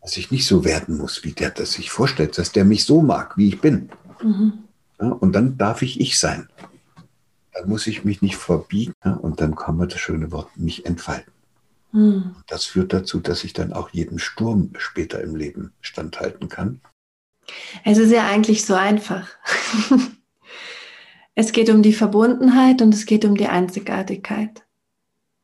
Dass 0.00 0.16
ich 0.16 0.30
nicht 0.30 0.46
so 0.46 0.64
werden 0.64 0.96
muss, 0.96 1.24
wie 1.24 1.32
der 1.32 1.50
das 1.50 1.72
sich 1.72 1.90
vorstellt, 1.90 2.38
dass 2.38 2.52
der 2.52 2.64
mich 2.64 2.84
so 2.84 3.02
mag, 3.02 3.36
wie 3.36 3.48
ich 3.48 3.60
bin. 3.60 3.90
Mhm. 4.22 4.64
Ja, 5.00 5.08
und 5.08 5.32
dann 5.32 5.58
darf 5.58 5.82
ich 5.82 6.00
ich 6.00 6.18
sein. 6.18 6.48
Dann 7.52 7.68
muss 7.68 7.86
ich 7.86 8.04
mich 8.04 8.22
nicht 8.22 8.36
verbiegen 8.36 8.94
ja, 9.04 9.14
und 9.14 9.40
dann 9.40 9.54
kann 9.54 9.76
man 9.76 9.88
das 9.88 10.00
schöne 10.00 10.32
Wort 10.32 10.56
mich 10.56 10.86
entfalten. 10.86 11.32
Hm. 11.92 12.36
Das 12.46 12.64
führt 12.64 12.92
dazu, 12.92 13.20
dass 13.20 13.44
ich 13.44 13.52
dann 13.52 13.72
auch 13.72 13.90
jedem 13.90 14.18
Sturm 14.18 14.70
später 14.78 15.20
im 15.20 15.36
Leben 15.36 15.72
standhalten 15.82 16.48
kann. 16.48 16.80
Es 17.84 17.98
ist 17.98 18.10
ja 18.10 18.26
eigentlich 18.26 18.64
so 18.64 18.74
einfach. 18.74 19.28
es 21.34 21.52
geht 21.52 21.70
um 21.70 21.82
die 21.82 21.92
Verbundenheit 21.92 22.82
und 22.82 22.94
es 22.94 23.06
geht 23.06 23.24
um 23.24 23.36
die 23.36 23.46
Einzigartigkeit. 23.46 24.64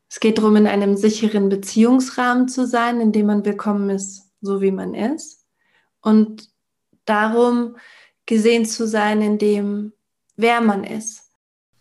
Es 0.09 0.19
geht 0.19 0.37
darum, 0.37 0.55
in 0.55 0.67
einem 0.67 0.97
sicheren 0.97 1.49
Beziehungsrahmen 1.49 2.47
zu 2.47 2.65
sein, 2.65 2.99
in 2.99 3.11
dem 3.11 3.27
man 3.27 3.45
willkommen 3.45 3.89
ist, 3.89 4.31
so 4.41 4.61
wie 4.61 4.71
man 4.71 4.93
ist. 4.93 5.45
Und 6.01 6.49
darum, 7.05 7.75
gesehen 8.25 8.65
zu 8.65 8.87
sein, 8.87 9.21
in 9.21 9.37
dem, 9.37 9.93
wer 10.35 10.61
man 10.61 10.83
ist. 10.83 11.23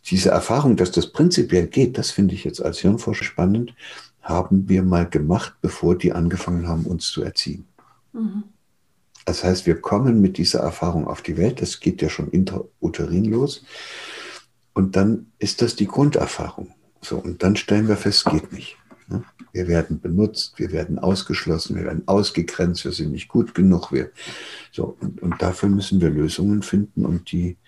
Diese 0.07 0.31
Erfahrung, 0.31 0.77
dass 0.77 0.91
das 0.91 1.13
prinzipiell 1.13 1.67
geht, 1.67 1.99
das 1.99 2.11
finde 2.11 2.35
ich 2.35 2.45
jetzt 2.45 2.63
als 2.63 2.79
Hirnforscher 2.79 3.25
spannend, 3.25 3.75
haben 4.23 4.69
wir 4.69 4.83
mal 4.83 5.09
gemacht, 5.09 5.55
bevor 5.61 5.97
die 5.97 6.13
angefangen 6.13 6.67
haben, 6.67 6.85
uns 6.85 7.11
zu 7.11 7.23
erziehen. 7.23 7.67
Mhm. 8.13 8.45
Das 9.29 9.45
heißt, 9.45 9.67
wir 9.67 9.79
kommen 9.79 10.23
mit 10.23 10.39
dieser 10.39 10.61
Erfahrung 10.61 11.07
auf 11.07 11.21
die 11.21 11.37
Welt, 11.37 11.61
das 11.61 11.81
geht 11.81 12.01
ja 12.01 12.09
schon 12.09 12.31
intrauterin 12.31 13.27
los. 13.27 13.63
Und 14.73 14.97
dann 14.97 15.27
ist 15.39 15.61
das 15.61 15.77
die 15.77 15.87
Grunderfahrung. 15.87 16.73
So, 17.03 17.19
und 17.19 17.43
dann 17.43 17.55
stellen 17.55 17.89
wir 17.89 17.99
fest, 17.99 18.25
geht 18.25 18.51
nicht. 18.55 18.79
Wir 19.53 19.69
werden 19.69 20.01
benutzt, 20.01 20.59
wir 20.59 20.73
werden 20.73 20.99
ausgeschlossen, 20.99 21.77
wir 21.77 21.85
werden 21.85 22.09
ausgegrenzt, 22.09 22.87
wir 22.87 22.93
sind 22.93 23.13
nicht 23.13 23.29
gut 23.29 23.55
genug. 23.55 23.93
Wir, 23.93 24.13
so, 24.73 24.97
und, 24.99 25.21
und 25.21 25.43
dafür 25.43 25.69
müssen 25.69 26.01
wir 26.01 26.09
Lösungen 26.09 26.63
finden. 26.63 27.05
Und 27.05 27.31
die 27.31 27.59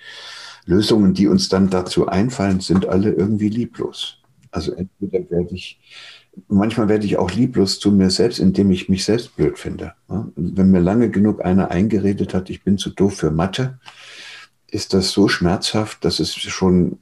Lösungen, 0.64 1.12
die 1.12 1.28
uns 1.28 1.50
dann 1.50 1.68
dazu 1.68 2.08
einfallen, 2.08 2.60
sind 2.60 2.86
alle 2.86 3.12
irgendwie 3.12 3.50
lieblos. 3.50 4.16
Also 4.50 4.72
entweder 4.72 5.30
werde 5.30 5.54
ich, 5.54 5.78
manchmal 6.48 6.88
werde 6.88 7.06
ich 7.06 7.16
auch 7.16 7.30
lieblos 7.30 7.78
zu 7.78 7.92
mir 7.92 8.10
selbst, 8.10 8.38
indem 8.38 8.70
ich 8.70 8.88
mich 8.88 9.04
selbst 9.04 9.36
blöd 9.36 9.58
finde. 9.58 9.94
Wenn 10.36 10.70
mir 10.70 10.80
lange 10.80 11.10
genug 11.10 11.44
einer 11.44 11.70
eingeredet 11.70 12.34
hat, 12.34 12.50
ich 12.50 12.62
bin 12.62 12.78
zu 12.78 12.90
doof 12.90 13.16
für 13.16 13.30
Mathe, 13.30 13.78
ist 14.68 14.94
das 14.94 15.10
so 15.10 15.28
schmerzhaft, 15.28 16.04
dass 16.04 16.20
es 16.20 16.34
schon 16.34 16.98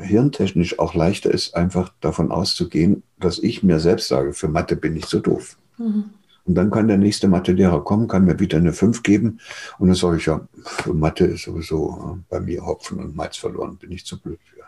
hirntechnisch 0.00 0.78
auch 0.78 0.94
leichter 0.94 1.30
ist, 1.30 1.54
einfach 1.54 1.92
davon 2.00 2.32
auszugehen, 2.32 3.02
dass 3.18 3.38
ich 3.38 3.62
mir 3.62 3.78
selbst 3.78 4.08
sage, 4.08 4.32
für 4.32 4.48
Mathe 4.48 4.76
bin 4.76 4.96
ich 4.96 5.06
so 5.06 5.20
doof. 5.20 5.56
Mhm. 5.78 6.04
Und 6.46 6.54
dann 6.54 6.70
kann 6.70 6.88
der 6.88 6.96
nächste 6.96 7.28
Mathelehrer 7.28 7.84
kommen, 7.84 8.08
kann 8.08 8.24
mir 8.24 8.40
wieder 8.40 8.58
eine 8.58 8.72
5 8.72 9.02
geben. 9.02 9.38
Und 9.78 9.88
dann 9.88 9.94
sage 9.94 10.16
ich, 10.16 10.26
ja, 10.26 10.40
für 10.64 10.94
Mathe 10.94 11.26
ist 11.26 11.44
sowieso 11.44 12.18
bei 12.28 12.40
mir 12.40 12.64
Hopfen 12.64 12.98
und 12.98 13.14
Malz 13.14 13.36
verloren, 13.36 13.76
bin 13.76 13.92
ich 13.92 14.04
zu 14.06 14.18
blöd 14.20 14.40
für. 14.44 14.59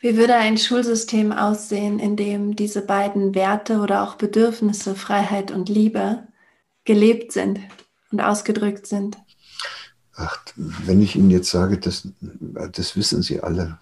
Wie 0.00 0.16
würde 0.16 0.34
ein 0.34 0.58
Schulsystem 0.58 1.32
aussehen, 1.32 1.98
in 1.98 2.16
dem 2.16 2.56
diese 2.56 2.82
beiden 2.82 3.34
Werte 3.34 3.80
oder 3.80 4.02
auch 4.02 4.16
Bedürfnisse, 4.16 4.94
Freiheit 4.94 5.50
und 5.50 5.68
Liebe, 5.68 6.26
gelebt 6.84 7.32
sind 7.32 7.60
und 8.10 8.20
ausgedrückt 8.20 8.86
sind? 8.86 9.16
Ach, 10.14 10.38
wenn 10.56 11.02
ich 11.02 11.16
Ihnen 11.16 11.30
jetzt 11.30 11.50
sage, 11.50 11.78
das, 11.78 12.08
das 12.20 12.96
wissen 12.96 13.22
Sie 13.22 13.40
alle. 13.40 13.78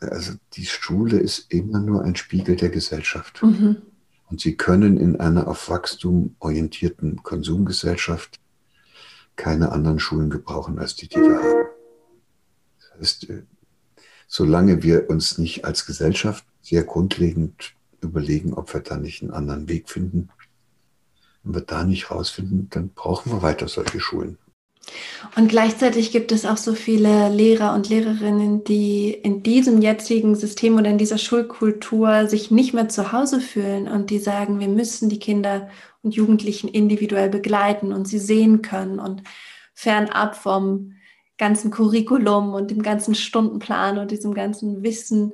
Also 0.00 0.32
die 0.54 0.66
Schule 0.66 1.18
ist 1.18 1.52
immer 1.52 1.78
nur 1.78 2.02
ein 2.02 2.16
Spiegel 2.16 2.56
der 2.56 2.70
Gesellschaft. 2.70 3.42
Mhm. 3.42 3.82
Und 4.30 4.40
Sie 4.40 4.56
können 4.56 4.96
in 4.96 5.20
einer 5.20 5.46
auf 5.48 5.68
Wachstum 5.68 6.36
orientierten 6.38 7.22
Konsumgesellschaft 7.22 8.40
keine 9.36 9.72
anderen 9.72 9.98
Schulen 9.98 10.30
gebrauchen 10.30 10.78
als 10.78 10.96
die, 10.96 11.08
die 11.08 11.16
wir 11.16 11.36
haben. 11.36 11.66
Das 12.78 12.98
heißt, 12.98 13.30
äh, 13.30 13.42
solange 14.34 14.82
wir 14.82 15.08
uns 15.10 15.38
nicht 15.38 15.64
als 15.64 15.86
Gesellschaft 15.86 16.44
sehr 16.60 16.82
grundlegend 16.82 17.74
überlegen, 18.00 18.52
ob 18.52 18.74
wir 18.74 18.80
da 18.80 18.96
nicht 18.96 19.22
einen 19.22 19.30
anderen 19.30 19.68
Weg 19.68 19.88
finden, 19.88 20.28
wenn 21.44 21.54
wir 21.54 21.60
da 21.60 21.84
nicht 21.84 22.10
rausfinden, 22.10 22.68
dann 22.70 22.88
brauchen 22.88 23.30
wir 23.30 23.42
weiter 23.42 23.68
solche 23.68 24.00
Schulen. 24.00 24.36
Und 25.36 25.48
gleichzeitig 25.48 26.10
gibt 26.10 26.32
es 26.32 26.44
auch 26.44 26.56
so 26.56 26.74
viele 26.74 27.28
Lehrer 27.28 27.74
und 27.74 27.88
Lehrerinnen, 27.88 28.64
die 28.64 29.10
in 29.10 29.44
diesem 29.44 29.80
jetzigen 29.80 30.34
System 30.34 30.78
oder 30.78 30.90
in 30.90 30.98
dieser 30.98 31.18
Schulkultur 31.18 32.26
sich 32.26 32.50
nicht 32.50 32.74
mehr 32.74 32.88
zu 32.88 33.12
Hause 33.12 33.40
fühlen 33.40 33.86
und 33.86 34.10
die 34.10 34.18
sagen, 34.18 34.58
wir 34.58 34.68
müssen 34.68 35.08
die 35.08 35.20
Kinder 35.20 35.68
und 36.02 36.16
Jugendlichen 36.16 36.66
individuell 36.66 37.30
begleiten 37.30 37.92
und 37.92 38.08
sie 38.08 38.18
sehen 38.18 38.62
können 38.62 38.98
und 38.98 39.22
fernab 39.74 40.34
vom 40.34 40.94
ganzen 41.38 41.70
Curriculum 41.70 42.54
und 42.54 42.70
dem 42.70 42.82
ganzen 42.82 43.14
Stundenplan 43.14 43.98
und 43.98 44.10
diesem 44.10 44.34
ganzen 44.34 44.82
Wissen 44.82 45.32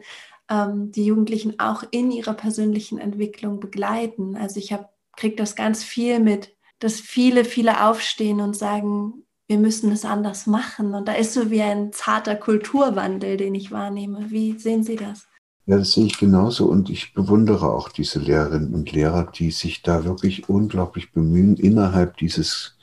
ähm, 0.50 0.92
die 0.92 1.04
Jugendlichen 1.04 1.59
auch 1.59 1.85
in 1.90 2.11
ihrer 2.11 2.35
persönlichen 2.35 2.99
Entwicklung 2.99 3.61
begleiten. 3.61 4.37
Also 4.37 4.59
ich 4.59 4.75
kriege 5.16 5.37
das 5.37 5.57
ganz 5.57 5.85
viel 5.85 6.21
mit, 6.21 6.54
dass 6.78 7.00
viele, 7.00 7.45
viele 7.45 7.87
aufstehen 7.87 8.40
und 8.40 8.57
sagen, 8.57 9.25
wir 9.47 9.59
müssen 9.59 9.90
es 9.92 10.04
anders 10.04 10.47
machen. 10.47 10.95
Und 10.95 11.09
da 11.09 11.12
ist 11.12 11.35
so 11.35 11.50
wie 11.50 11.62
ein 11.62 11.92
zarter 11.92 12.37
Kulturwandel, 12.37 13.37
den 13.37 13.54
ich 13.54 13.71
wahrnehme. 13.71 14.30
Wie 14.30 14.59
sehen 14.59 14.83
Sie 14.83 14.97
das? 14.97 15.26
Ja, 15.66 15.76
das 15.76 15.92
sehe 15.92 16.07
ich 16.07 16.19
genauso 16.19 16.66
und 16.66 16.88
ich 16.88 17.14
bewundere 17.14 17.71
auch 17.73 17.90
diese 17.90 18.19
Lehrerinnen 18.19 18.75
und 18.75 18.90
Lehrer, 18.92 19.30
die 19.30 19.50
sich 19.50 19.83
da 19.83 20.04
wirklich 20.04 20.49
unglaublich 20.49 21.12
bemühen, 21.12 21.57
innerhalb 21.57 22.16
dieses 22.16 22.76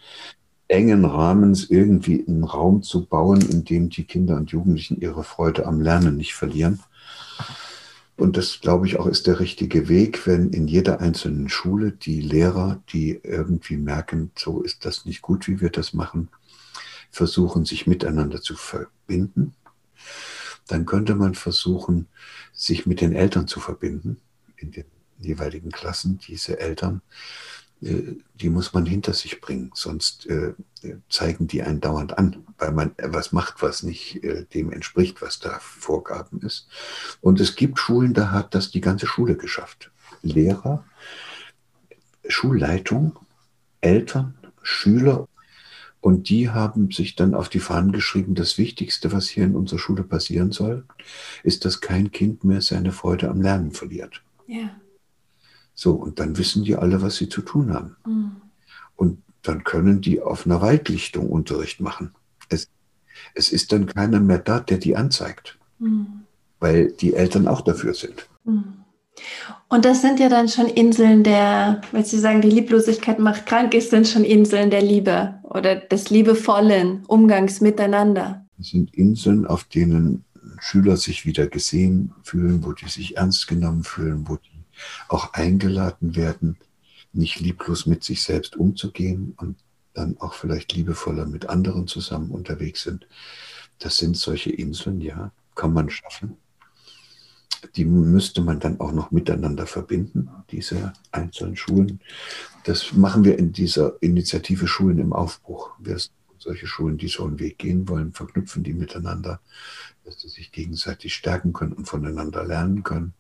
engen 0.68 1.06
Rahmens 1.06 1.70
irgendwie 1.70 2.26
einen 2.28 2.44
Raum 2.44 2.84
zu 2.84 3.06
bauen, 3.06 3.42
in 3.42 3.64
dem 3.64 3.90
die 3.90 4.04
Kinder 4.04 4.36
und 4.36 4.52
Jugendlichen 4.52 5.00
ihre 5.00 5.24
Freude 5.24 5.66
am 5.66 5.82
Lernen 5.82 6.18
nicht 6.18 6.36
verlieren. 6.36 6.80
Und 8.18 8.36
das, 8.36 8.60
glaube 8.62 8.88
ich, 8.88 8.98
auch 8.98 9.06
ist 9.06 9.28
der 9.28 9.40
richtige 9.40 9.90
Weg, 9.90 10.26
wenn 10.26 10.50
in 10.50 10.68
jeder 10.68 11.02
einzelnen 11.02 11.50
Schule 11.50 11.92
die 11.92 12.20
Lehrer, 12.20 12.82
die 12.92 13.20
irgendwie 13.24 13.78
merken, 13.78 14.32
so 14.36 14.62
ist 14.62 14.86
das 14.86 15.06
nicht 15.06 15.22
gut, 15.22 15.48
wie 15.48 15.62
wir 15.62 15.70
das 15.70 15.94
machen, 15.94 16.30
versuchen, 17.12 17.64
sich 17.64 17.86
miteinander 17.86 18.42
zu 18.42 18.56
verbinden. 18.56 19.54
Dann 20.68 20.86
könnte 20.86 21.14
man 21.16 21.36
versuchen, 21.36 22.08
sich 22.54 22.88
mit 22.88 23.02
den 23.02 23.14
Eltern 23.14 23.48
zu 23.48 23.60
verbinden, 23.60 24.18
in 24.58 24.72
den 24.72 24.86
jeweiligen 25.20 25.72
Klassen. 25.72 26.20
Diese 26.28 26.60
Eltern, 26.60 27.02
die 27.80 28.50
muss 28.50 28.74
man 28.74 28.86
hinter 28.86 29.14
sich 29.14 29.40
bringen, 29.40 29.72
sonst 29.76 30.26
äh, 30.28 30.54
zeigen 31.10 31.48
die 31.48 31.62
einen 31.62 31.80
dauernd 31.80 32.18
an, 32.18 32.44
weil 32.58 32.72
man 32.72 32.96
was 32.98 33.32
macht, 33.32 33.62
was 33.62 33.84
nicht 33.84 34.24
äh, 34.24 34.46
dem 34.46 34.72
entspricht, 34.72 35.22
was 35.22 35.40
da 35.40 35.60
Vorgaben 35.60 36.42
ist. 36.42 36.68
Und 37.22 37.40
es 37.40 37.56
gibt 37.56 37.78
Schulen, 37.78 38.14
da 38.14 38.32
hat 38.32 38.56
das 38.56 38.72
die 38.72 38.82
ganze 38.82 39.06
Schule 39.06 39.36
geschafft. 39.36 39.92
Lehrer, 40.24 40.84
Schulleitung, 42.28 43.20
Eltern, 43.82 44.36
Schüler 44.64 45.28
und 46.02 46.30
die 46.30 46.50
haben 46.50 46.92
sich 46.92 47.16
dann 47.16 47.36
auf 47.36 47.48
die 47.48 47.60
Fahnen 47.60 47.92
geschrieben, 47.92 48.34
das 48.34 48.58
Wichtigste, 48.58 49.12
was 49.12 49.28
hier 49.28 49.44
in 49.44 49.56
unserer 49.56 49.80
Schule 49.80 50.04
passieren 50.04 50.52
soll, 50.52 50.86
ist, 51.44 51.64
dass 51.64 51.82
kein 51.82 52.12
Kind 52.12 52.44
mehr 52.44 52.62
seine 52.62 52.92
Freude 52.92 53.30
am 53.30 53.42
Lernen 53.42 53.72
verliert. 53.72 54.24
Ja. 54.48 54.72
So, 55.80 55.92
und 55.92 56.20
dann 56.20 56.40
wissen 56.40 56.64
die 56.64 56.76
alle, 56.76 57.04
was 57.04 57.18
sie 57.18 57.30
zu 57.30 57.44
tun 57.44 57.72
haben. 57.72 57.96
Mhm. 58.04 58.32
Und 58.96 59.22
dann 59.44 59.64
können 59.64 60.02
die 60.02 60.22
auf 60.22 60.48
einer 60.48 60.60
Waldlichtung 60.60 61.30
Unterricht 61.30 61.80
machen. 61.82 62.16
Es, 62.50 62.68
es 63.36 63.50
ist 63.50 63.72
dann 63.72 63.86
keiner 63.86 64.20
mehr 64.20 64.40
da, 64.40 64.60
der 64.60 64.80
die 64.80 64.96
anzeigt, 64.96 65.60
mhm. 65.78 66.24
weil 66.60 66.92
die 66.94 67.14
Eltern 67.14 67.48
auch 67.48 67.62
dafür 67.62 67.94
sind. 67.94 68.28
Mhm. 68.44 68.74
Und 69.70 69.86
das 69.86 70.02
sind 70.02 70.20
ja 70.20 70.30
dann 70.30 70.50
schon 70.50 70.66
Inseln 70.66 71.24
der, 71.24 71.82
weil 71.92 72.06
Sie 72.06 72.18
sagen, 72.18 72.42
die 72.42 72.50
Lieblosigkeit 72.50 73.20
macht 73.20 73.46
krank, 73.46 73.76
ist 73.76 73.94
dann 73.94 74.06
schon 74.06 74.24
Inseln 74.24 74.72
der 74.72 74.82
Liebe 74.82 75.36
oder 75.44 75.76
des 75.76 76.10
liebevollen 76.10 77.06
Umgangs 77.06 77.62
miteinander. 77.62 78.48
Das 78.58 78.70
sind 78.70 78.96
Inseln, 78.96 79.46
auf 79.46 79.64
denen 79.66 80.26
Schüler 80.60 80.98
sich 80.98 81.28
wieder 81.28 81.46
gesehen 81.46 82.14
fühlen, 82.24 82.66
wo 82.66 82.74
die 82.74 82.90
sich 82.90 83.18
ernst 83.18 83.48
genommen 83.48 83.84
fühlen, 83.84 84.28
wo 84.28 84.38
die 84.38 84.57
auch 85.08 85.34
eingeladen 85.34 86.16
werden, 86.16 86.58
nicht 87.14 87.40
lieblos 87.40 87.86
mit 87.86 88.04
sich 88.04 88.24
selbst 88.24 88.56
umzugehen 88.56 89.34
und 89.38 89.58
dann 89.94 90.18
auch 90.20 90.34
vielleicht 90.34 90.74
liebevoller 90.74 91.26
mit 91.26 91.50
anderen 91.50 91.88
zusammen 91.88 92.32
unterwegs 92.32 92.84
sind. 92.84 93.08
Das 93.80 93.98
sind 93.98 94.18
solche 94.18 94.52
Inseln, 94.52 95.02
ja, 95.02 95.32
kann 95.56 95.74
man 95.74 95.90
schaffen 95.90 96.38
die 97.76 97.86
müsste 97.86 98.42
man 98.42 98.60
dann 98.60 98.80
auch 98.80 98.92
noch 98.92 99.12
miteinander 99.12 99.66
verbinden, 99.66 100.30
diese 100.52 100.94
einzelnen 101.12 101.56
Schulen. 101.56 102.00
Das 102.64 102.94
machen 102.94 103.24
wir 103.24 103.38
in 103.38 103.52
dieser 103.52 104.02
Initiative 104.02 104.68
Schulen 104.68 105.00
im 105.00 105.14
Aufbruch. 105.14 105.72
Wir 105.80 105.98
solche 106.40 106.68
Schulen, 106.68 106.98
die 106.98 107.08
so 107.08 107.26
einen 107.26 107.40
Weg 107.40 107.58
gehen 107.58 107.90
wollen, 107.90 108.14
verknüpfen 108.14 108.64
die 108.64 108.74
miteinander, 108.74 109.42
dass 110.06 110.22
sie 110.22 110.30
sich 110.30 110.52
gegenseitig 110.52 111.14
stärken 111.14 111.52
können 111.52 111.74
und 111.74 111.88
voneinander 111.88 112.46
lernen 112.46 112.84
können. 112.84 113.14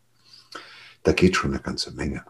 Da 1.07 1.13
geht 1.13 1.37
schon 1.37 1.53
eine 1.53 1.61
ganze 1.61 1.91
Menge. 1.91 2.25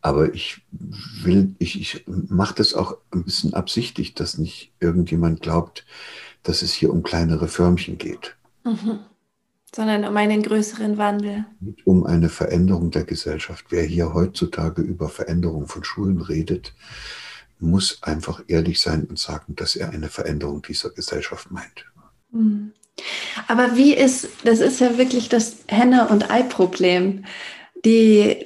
Aber 0.00 0.32
ich 0.32 0.62
will, 0.70 1.54
ich, 1.58 1.78
ich 1.78 2.04
mache 2.06 2.54
das 2.54 2.72
auch 2.72 2.96
ein 3.10 3.24
bisschen 3.24 3.52
absichtlich, 3.52 4.14
dass 4.14 4.38
nicht 4.38 4.72
irgendjemand 4.80 5.42
glaubt, 5.42 5.84
dass 6.44 6.62
es 6.62 6.72
hier 6.72 6.90
um 6.90 7.02
kleinere 7.02 7.46
Förmchen 7.46 7.98
geht. 7.98 8.38
Mhm. 8.64 9.00
sondern 9.76 10.06
um 10.06 10.16
einen 10.16 10.42
größeren 10.42 10.96
Wandel. 10.96 11.44
Um 11.84 12.06
eine 12.06 12.30
Veränderung 12.30 12.90
der 12.90 13.04
Gesellschaft. 13.04 13.66
Wer 13.68 13.82
hier 13.82 14.14
heutzutage 14.14 14.80
über 14.80 15.10
Veränderung 15.10 15.68
von 15.68 15.84
Schulen 15.84 16.22
redet, 16.22 16.72
muss 17.58 18.02
einfach 18.02 18.42
ehrlich 18.46 18.80
sein 18.80 19.04
und 19.04 19.18
sagen, 19.18 19.56
dass 19.56 19.76
er 19.76 19.90
eine 19.90 20.08
Veränderung 20.08 20.62
dieser 20.62 20.88
Gesellschaft 20.88 21.50
meint. 21.50 21.84
Hm. 22.32 22.72
Aber 23.46 23.76
wie 23.76 23.94
ist, 23.94 24.28
das 24.44 24.60
ist 24.60 24.80
ja 24.80 24.98
wirklich 24.98 25.28
das 25.28 25.58
Henne- 25.68 26.08
und 26.08 26.30
Ei-Problem. 26.30 27.24
Die, 27.84 28.44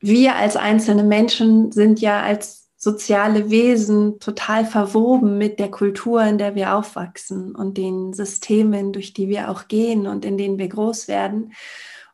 wir 0.00 0.36
als 0.36 0.56
einzelne 0.56 1.04
Menschen 1.04 1.72
sind 1.72 2.00
ja 2.00 2.22
als 2.22 2.64
soziale 2.76 3.50
Wesen 3.50 4.20
total 4.20 4.66
verwoben 4.66 5.38
mit 5.38 5.58
der 5.58 5.70
Kultur, 5.70 6.22
in 6.22 6.36
der 6.38 6.54
wir 6.54 6.74
aufwachsen 6.76 7.54
und 7.54 7.78
den 7.78 8.12
Systemen, 8.12 8.92
durch 8.92 9.14
die 9.14 9.28
wir 9.28 9.50
auch 9.50 9.68
gehen 9.68 10.06
und 10.06 10.24
in 10.24 10.36
denen 10.36 10.58
wir 10.58 10.68
groß 10.68 11.08
werden. 11.08 11.54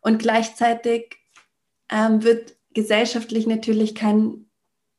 Und 0.01 0.21
gleichzeitig 0.21 1.17
ähm, 1.91 2.23
wird 2.23 2.55
gesellschaftlich 2.73 3.49
natürlich 3.49 3.97
kein 3.97 4.47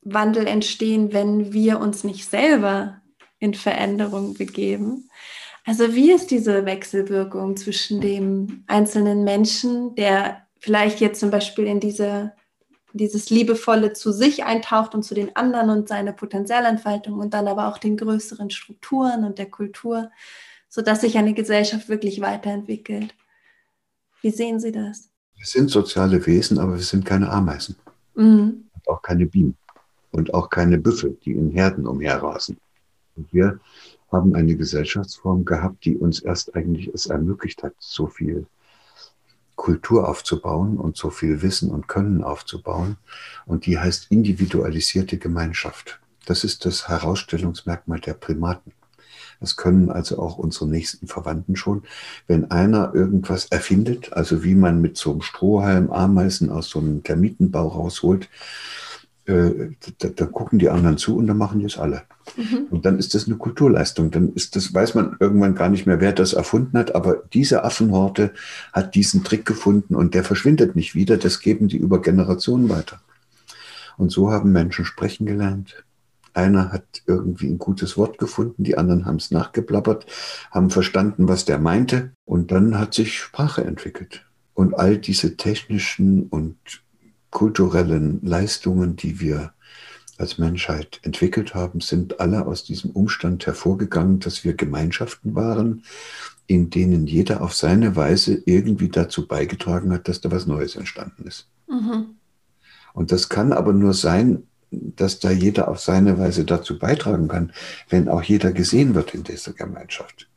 Wandel 0.01 0.45
entstehen, 0.45 1.13
wenn 1.13 1.53
wir 1.53 1.79
uns 1.79 2.03
nicht 2.03 2.29
selber 2.29 3.01
in 3.39 3.53
Veränderung 3.53 4.33
begeben. 4.33 5.09
Also 5.65 5.93
wie 5.93 6.11
ist 6.11 6.31
diese 6.31 6.65
Wechselwirkung 6.65 7.55
zwischen 7.55 8.01
dem 8.01 8.63
einzelnen 8.67 9.23
Menschen, 9.23 9.95
der 9.95 10.47
vielleicht 10.59 10.99
jetzt 10.99 11.19
zum 11.19 11.29
Beispiel 11.29 11.65
in 11.65 11.79
diese 11.79 12.33
dieses 12.93 13.29
Liebevolle 13.29 13.93
zu 13.93 14.11
sich 14.11 14.43
eintaucht 14.43 14.93
und 14.95 15.03
zu 15.03 15.13
den 15.13 15.35
anderen 15.35 15.69
und 15.69 15.87
seine 15.87 16.13
Potenzialentfaltung 16.13 17.19
und 17.19 17.33
dann 17.33 17.47
aber 17.47 17.67
auch 17.67 17.77
den 17.77 17.97
größeren 17.97 18.49
Strukturen 18.49 19.23
und 19.23 19.37
der 19.37 19.49
Kultur, 19.49 20.11
sodass 20.69 21.01
sich 21.01 21.17
eine 21.17 21.33
Gesellschaft 21.33 21.89
wirklich 21.89 22.21
weiterentwickelt. 22.21 23.13
Wie 24.21 24.31
sehen 24.31 24.59
Sie 24.59 24.71
das? 24.71 25.09
Wir 25.35 25.45
sind 25.45 25.69
soziale 25.69 26.25
Wesen, 26.25 26.59
aber 26.59 26.73
wir 26.73 26.83
sind 26.83 27.05
keine 27.05 27.29
Ameisen. 27.29 27.75
Mhm. 28.15 28.69
Und 28.73 28.87
auch 28.87 29.01
keine 29.01 29.25
Bienen. 29.25 29.57
Und 30.11 30.33
auch 30.33 30.49
keine 30.49 30.77
Büffel, 30.77 31.17
die 31.23 31.31
in 31.31 31.51
Herden 31.51 31.87
umherrasen. 31.87 32.57
Und 33.15 33.31
wir 33.33 33.59
haben 34.11 34.35
eine 34.35 34.55
Gesellschaftsform 34.55 35.45
gehabt, 35.45 35.85
die 35.85 35.97
uns 35.97 36.19
erst 36.19 36.55
eigentlich 36.55 36.89
es 36.93 37.05
ermöglicht 37.05 37.63
hat, 37.63 37.73
so 37.79 38.07
viel 38.07 38.45
Kultur 39.55 40.09
aufzubauen 40.09 40.77
und 40.77 40.97
so 40.97 41.09
viel 41.09 41.41
Wissen 41.41 41.69
und 41.69 41.87
Können 41.87 42.23
aufzubauen. 42.23 42.97
Und 43.45 43.65
die 43.65 43.77
heißt 43.77 44.07
individualisierte 44.09 45.17
Gemeinschaft. 45.17 45.99
Das 46.25 46.43
ist 46.43 46.65
das 46.65 46.87
Herausstellungsmerkmal 46.87 47.99
der 47.99 48.13
Primaten. 48.13 48.73
Das 49.39 49.55
können 49.55 49.89
also 49.89 50.19
auch 50.19 50.37
unsere 50.37 50.67
nächsten 50.67 51.07
Verwandten 51.07 51.55
schon. 51.55 51.83
Wenn 52.27 52.51
einer 52.51 52.93
irgendwas 52.93 53.45
erfindet, 53.45 54.13
also 54.13 54.43
wie 54.43 54.55
man 54.55 54.81
mit 54.81 54.97
so 54.97 55.11
einem 55.11 55.21
Strohhalm 55.21 55.91
Ameisen 55.91 56.49
aus 56.51 56.69
so 56.69 56.79
einem 56.79 57.03
Termitenbau 57.03 57.67
rausholt, 57.67 58.29
äh, 59.31 59.71
da, 59.99 60.09
da, 60.09 60.25
gucken 60.25 60.59
die 60.59 60.69
anderen 60.69 60.97
zu 60.97 61.17
und 61.17 61.27
dann 61.27 61.37
machen 61.37 61.59
die 61.59 61.65
es 61.65 61.77
alle. 61.77 62.03
Mhm. 62.35 62.67
Und 62.69 62.85
dann 62.85 62.99
ist 62.99 63.13
das 63.13 63.27
eine 63.27 63.37
Kulturleistung. 63.37 64.11
Dann 64.11 64.33
ist 64.33 64.55
das, 64.55 64.73
weiß 64.73 64.95
man 64.95 65.15
irgendwann 65.19 65.55
gar 65.55 65.69
nicht 65.69 65.85
mehr, 65.85 66.01
wer 66.01 66.13
das 66.13 66.33
erfunden 66.33 66.77
hat, 66.77 66.95
aber 66.95 67.23
diese 67.33 67.63
Affenhorte 67.63 68.31
hat 68.73 68.95
diesen 68.95 69.23
Trick 69.23 69.45
gefunden 69.45 69.95
und 69.95 70.13
der 70.13 70.23
verschwindet 70.23 70.75
nicht 70.75 70.95
wieder. 70.95 71.17
Das 71.17 71.39
geben 71.39 71.67
die 71.67 71.77
über 71.77 72.01
Generationen 72.01 72.69
weiter. 72.69 73.01
Und 73.97 74.11
so 74.11 74.31
haben 74.31 74.51
Menschen 74.51 74.85
sprechen 74.85 75.25
gelernt. 75.25 75.83
Einer 76.33 76.71
hat 76.71 77.03
irgendwie 77.07 77.47
ein 77.47 77.57
gutes 77.57 77.97
Wort 77.97 78.17
gefunden, 78.17 78.63
die 78.63 78.77
anderen 78.77 79.05
haben 79.05 79.17
es 79.17 79.31
nachgeplappert, 79.31 80.05
haben 80.49 80.69
verstanden, 80.69 81.27
was 81.27 81.43
der 81.43 81.59
meinte 81.59 82.11
und 82.25 82.51
dann 82.51 82.79
hat 82.79 82.93
sich 82.93 83.19
Sprache 83.19 83.63
entwickelt. 83.63 84.25
Und 84.53 84.77
all 84.77 84.97
diese 84.97 85.35
technischen 85.35 86.23
und 86.23 86.57
kulturellen 87.31 88.19
Leistungen, 88.23 88.95
die 88.95 89.19
wir 89.19 89.53
als 90.17 90.37
Menschheit 90.37 90.99
entwickelt 91.03 91.55
haben, 91.55 91.81
sind 91.81 92.19
alle 92.19 92.45
aus 92.45 92.63
diesem 92.63 92.91
Umstand 92.91 93.45
hervorgegangen, 93.47 94.19
dass 94.19 94.43
wir 94.43 94.53
Gemeinschaften 94.53 95.35
waren, 95.35 95.83
in 96.47 96.69
denen 96.69 97.07
jeder 97.07 97.41
auf 97.41 97.55
seine 97.55 97.95
Weise 97.95 98.41
irgendwie 98.45 98.89
dazu 98.89 99.27
beigetragen 99.27 99.91
hat, 99.91 100.07
dass 100.07 100.21
da 100.21 100.31
was 100.31 100.45
Neues 100.45 100.75
entstanden 100.75 101.25
ist. 101.25 101.47
Mhm. 101.67 102.17
Und 102.93 103.11
das 103.11 103.29
kann 103.29 103.53
aber 103.53 103.73
nur 103.73 103.93
sein, 103.93 104.43
dass 104.69 105.19
da 105.19 105.31
jeder 105.31 105.67
auf 105.67 105.79
seine 105.79 106.17
Weise 106.17 106.45
dazu 106.45 106.77
beitragen 106.79 107.27
kann, 107.27 107.51
wenn 107.89 108.07
auch 108.07 108.23
jeder 108.23 108.51
gesehen 108.51 108.95
wird 108.95 109.13
in 109.13 109.23
dieser 109.23 109.53
Gemeinschaft. 109.53 110.29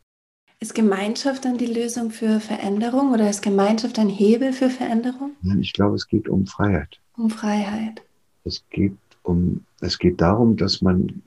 Ist 0.65 0.75
Gemeinschaft 0.75 1.45
dann 1.45 1.59
die 1.59 1.67
Lösung 1.67 2.11
für 2.11 2.41
Veränderung 2.41 3.13
oder 3.13 3.29
ist 3.29 3.43
Gemeinschaft 3.43 3.99
ein 3.99 4.09
Hebel 4.09 4.55
für 4.55 4.71
Veränderung? 4.71 5.33
Nein, 5.43 5.61
ich 5.61 5.75
glaube, 5.75 5.95
es 5.97 6.09
geht 6.09 6.27
um 6.27 6.47
Freiheit. 6.47 6.99
Um 7.19 7.29
Freiheit. 7.29 8.01
Es 8.45 8.65
geht 8.71 8.97
um, 9.25 9.67
es 9.83 9.99
geht 9.99 10.23
darum, 10.23 10.57
dass 10.57 10.81
man 10.81 11.23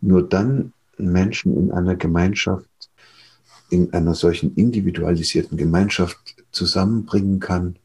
nur 0.00 0.26
dann 0.26 0.72
Menschen 0.96 1.54
in 1.54 1.70
einer 1.70 1.96
Gemeinschaft, 1.96 2.66
in 3.68 3.92
einer 3.92 4.14
solchen 4.14 4.54
individualisierten 4.54 5.58
Gemeinschaft 5.58 6.18
zusammenbringen 6.50 7.40
kann, 7.40 7.76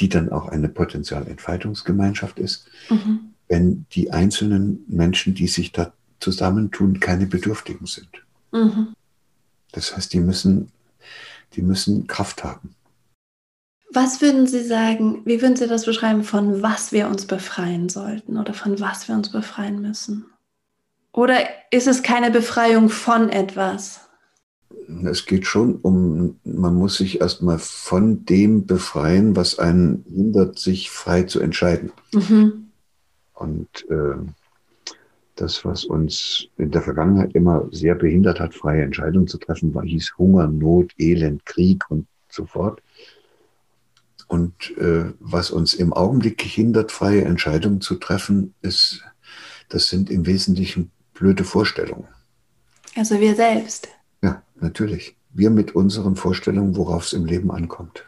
die 0.00 0.08
dann 0.08 0.32
auch 0.32 0.48
eine 0.48 0.70
Potenzialentfaltungsgemeinschaft 0.70 2.38
ist, 2.38 2.66
mhm. 2.88 3.34
wenn 3.48 3.84
die 3.92 4.10
einzelnen 4.10 4.84
Menschen, 4.88 5.34
die 5.34 5.48
sich 5.48 5.72
da 5.72 5.92
zusammentun, 6.18 6.98
keine 6.98 7.26
Bedürftigen 7.26 7.86
sind. 7.86 8.08
Mhm. 8.52 8.94
Das 9.74 9.96
heißt, 9.96 10.12
die 10.12 10.20
müssen, 10.20 10.70
die 11.54 11.62
müssen 11.62 12.06
Kraft 12.06 12.44
haben. 12.44 12.74
Was 13.92 14.20
würden 14.20 14.46
Sie 14.46 14.64
sagen, 14.64 15.22
wie 15.24 15.40
würden 15.40 15.56
Sie 15.56 15.68
das 15.68 15.84
beschreiben, 15.84 16.24
von 16.24 16.62
was 16.62 16.92
wir 16.92 17.06
uns 17.08 17.26
befreien 17.26 17.88
sollten 17.88 18.38
oder 18.38 18.54
von 18.54 18.80
was 18.80 19.08
wir 19.08 19.14
uns 19.14 19.30
befreien 19.30 19.80
müssen? 19.80 20.26
Oder 21.12 21.38
ist 21.70 21.86
es 21.86 22.02
keine 22.02 22.30
Befreiung 22.30 22.88
von 22.88 23.28
etwas? 23.28 24.00
Es 25.04 25.26
geht 25.26 25.46
schon 25.46 25.76
um, 25.76 26.40
man 26.44 26.74
muss 26.74 26.96
sich 26.96 27.20
erstmal 27.20 27.58
von 27.58 28.24
dem 28.26 28.66
befreien, 28.66 29.36
was 29.36 29.58
einen 29.58 30.04
hindert, 30.08 30.58
sich 30.58 30.90
frei 30.90 31.22
zu 31.22 31.40
entscheiden. 31.40 31.92
Mhm. 32.12 32.70
Und 33.34 33.68
äh, 33.88 34.16
das, 35.36 35.64
was 35.64 35.84
uns 35.84 36.48
in 36.56 36.70
der 36.70 36.82
Vergangenheit 36.82 37.34
immer 37.34 37.66
sehr 37.70 37.94
behindert 37.94 38.40
hat, 38.40 38.54
freie 38.54 38.82
Entscheidungen 38.82 39.26
zu 39.26 39.38
treffen, 39.38 39.74
war, 39.74 39.84
hieß 39.84 40.14
Hunger, 40.18 40.46
Not, 40.46 40.92
Elend, 40.98 41.44
Krieg 41.44 41.84
und 41.90 42.06
so 42.28 42.46
fort. 42.46 42.82
Und 44.28 44.76
äh, 44.78 45.12
was 45.20 45.50
uns 45.50 45.74
im 45.74 45.92
Augenblick 45.92 46.40
hindert, 46.42 46.92
freie 46.92 47.24
Entscheidungen 47.24 47.80
zu 47.80 47.96
treffen, 47.96 48.54
ist, 48.62 49.02
das 49.68 49.88
sind 49.88 50.10
im 50.10 50.26
Wesentlichen 50.26 50.90
blöde 51.12 51.44
Vorstellungen. 51.44 52.08
Also 52.96 53.20
wir 53.20 53.34
selbst. 53.34 53.88
Ja, 54.22 54.42
natürlich. 54.60 55.16
Wir 55.32 55.50
mit 55.50 55.74
unseren 55.74 56.16
Vorstellungen, 56.16 56.76
worauf 56.76 57.06
es 57.06 57.12
im 57.12 57.26
Leben 57.26 57.50
ankommt. 57.50 58.04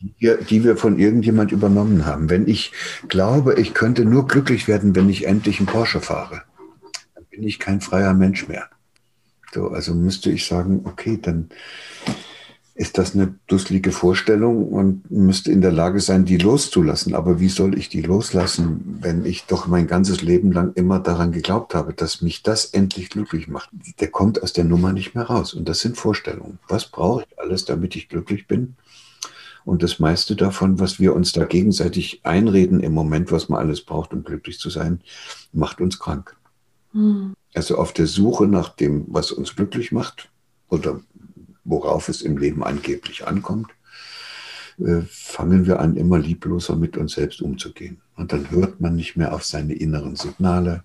Die, 0.00 0.32
die 0.48 0.62
wir 0.62 0.76
von 0.76 0.98
irgendjemand 0.98 1.50
übernommen 1.50 2.06
haben. 2.06 2.30
Wenn 2.30 2.46
ich 2.46 2.72
glaube, 3.08 3.58
ich 3.60 3.74
könnte 3.74 4.04
nur 4.04 4.28
glücklich 4.28 4.68
werden, 4.68 4.94
wenn 4.94 5.08
ich 5.08 5.26
endlich 5.26 5.58
einen 5.58 5.66
Porsche 5.66 6.00
fahre, 6.00 6.42
dann 7.14 7.24
bin 7.30 7.42
ich 7.42 7.58
kein 7.58 7.80
freier 7.80 8.14
Mensch 8.14 8.46
mehr. 8.46 8.68
So, 9.52 9.68
also 9.68 9.94
müsste 9.94 10.30
ich 10.30 10.46
sagen, 10.46 10.82
okay, 10.84 11.18
dann 11.20 11.48
ist 12.78 12.96
das 12.96 13.12
eine 13.12 13.34
dusselige 13.48 13.90
Vorstellung 13.90 14.68
und 14.68 15.10
müsste 15.10 15.50
in 15.50 15.62
der 15.62 15.72
Lage 15.72 15.98
sein, 15.98 16.24
die 16.24 16.38
loszulassen. 16.38 17.12
Aber 17.12 17.40
wie 17.40 17.48
soll 17.48 17.76
ich 17.76 17.88
die 17.88 18.02
loslassen, 18.02 18.98
wenn 19.00 19.24
ich 19.24 19.46
doch 19.46 19.66
mein 19.66 19.88
ganzes 19.88 20.22
Leben 20.22 20.52
lang 20.52 20.74
immer 20.74 21.00
daran 21.00 21.32
geglaubt 21.32 21.74
habe, 21.74 21.92
dass 21.92 22.22
mich 22.22 22.44
das 22.44 22.66
endlich 22.66 23.10
glücklich 23.10 23.48
macht? 23.48 23.70
Der 23.98 24.08
kommt 24.08 24.40
aus 24.44 24.52
der 24.52 24.62
Nummer 24.62 24.92
nicht 24.92 25.16
mehr 25.16 25.24
raus. 25.24 25.54
Und 25.54 25.68
das 25.68 25.80
sind 25.80 25.96
Vorstellungen. 25.96 26.60
Was 26.68 26.84
brauche 26.84 27.24
ich 27.28 27.40
alles, 27.40 27.64
damit 27.64 27.96
ich 27.96 28.08
glücklich 28.08 28.46
bin? 28.46 28.76
Und 29.64 29.82
das 29.82 29.98
meiste 29.98 30.36
davon, 30.36 30.80
was 30.80 30.98
wir 30.98 31.14
uns 31.14 31.32
da 31.32 31.44
gegenseitig 31.44 32.20
einreden 32.24 32.80
im 32.80 32.92
Moment, 32.92 33.32
was 33.32 33.48
man 33.48 33.60
alles 33.60 33.82
braucht, 33.82 34.12
um 34.12 34.24
glücklich 34.24 34.58
zu 34.58 34.70
sein, 34.70 35.00
macht 35.52 35.80
uns 35.80 35.98
krank. 35.98 36.36
Hm. 36.92 37.34
Also 37.54 37.76
auf 37.76 37.92
der 37.92 38.06
Suche 38.06 38.46
nach 38.46 38.70
dem, 38.70 39.04
was 39.08 39.32
uns 39.32 39.56
glücklich 39.56 39.92
macht 39.92 40.30
oder 40.68 41.00
worauf 41.64 42.08
es 42.08 42.22
im 42.22 42.38
Leben 42.38 42.64
angeblich 42.64 43.26
ankommt, 43.26 43.68
äh, 44.78 45.02
fangen 45.08 45.66
wir 45.66 45.80
an, 45.80 45.96
immer 45.96 46.18
liebloser 46.18 46.76
mit 46.76 46.96
uns 46.96 47.12
selbst 47.12 47.42
umzugehen. 47.42 48.00
Und 48.16 48.32
dann 48.32 48.50
hört 48.50 48.80
man 48.80 48.96
nicht 48.96 49.16
mehr 49.16 49.34
auf 49.34 49.44
seine 49.44 49.74
inneren 49.74 50.16
Signale. 50.16 50.84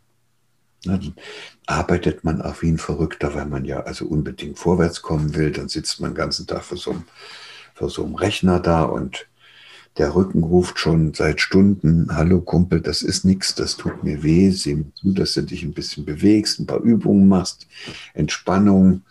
dann 0.84 1.14
arbeitet 1.66 2.26
man 2.26 2.42
auch 2.42 2.62
wie 2.62 2.70
ein 2.70 2.78
Verrückter, 2.78 3.34
weil 3.34 3.46
man 3.46 3.64
ja 3.64 3.82
also 3.82 4.06
unbedingt 4.06 4.60
vorwärts 4.60 5.02
kommen 5.02 5.34
will. 5.36 5.52
Dann 5.52 5.70
sitzt 5.70 6.02
man 6.02 6.12
den 6.12 6.18
ganzen 6.18 6.46
Tag 6.46 6.64
vor 6.64 6.78
so 6.78 6.92
einem, 6.92 7.04
vor 7.74 7.90
so 7.90 8.04
einem 8.04 8.16
Rechner 8.16 8.60
da 8.60 8.84
und 8.84 9.28
der 9.98 10.16
Rücken 10.16 10.44
ruft 10.44 10.80
schon 10.80 11.14
seit 11.14 11.40
Stunden, 11.40 12.16
hallo 12.16 12.42
Kumpel, 12.42 12.82
das 12.82 13.04
ist 13.04 13.26
nichts, 13.26 13.54
das 13.54 13.78
tut 13.78 14.04
mir 14.04 14.24
weh, 14.24 14.50
sieh 14.50 14.76
mir 14.76 14.94
zu, 14.96 15.12
dass 15.12 15.34
du 15.34 15.44
dich 15.44 15.64
ein 15.64 15.74
bisschen 15.74 16.04
bewegst, 16.04 16.60
ein 16.60 16.66
paar 16.66 16.82
Übungen 16.82 17.28
machst, 17.28 17.68
Entspannung, 18.14 19.04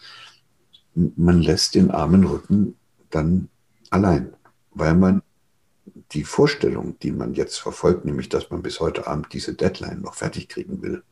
man 0.94 1.40
lässt 1.40 1.74
den 1.74 1.90
armen 1.90 2.24
Rücken 2.24 2.76
dann 3.10 3.48
allein, 3.90 4.34
weil 4.72 4.94
man 4.94 5.22
die 6.12 6.24
Vorstellung, 6.24 6.98
die 7.00 7.12
man 7.12 7.34
jetzt 7.34 7.58
verfolgt, 7.58 8.04
nämlich 8.04 8.28
dass 8.28 8.50
man 8.50 8.62
bis 8.62 8.80
heute 8.80 9.06
Abend 9.06 9.32
diese 9.32 9.54
Deadline 9.54 10.00
noch 10.00 10.14
fertig 10.14 10.48
kriegen 10.48 10.82
will, 10.82 11.02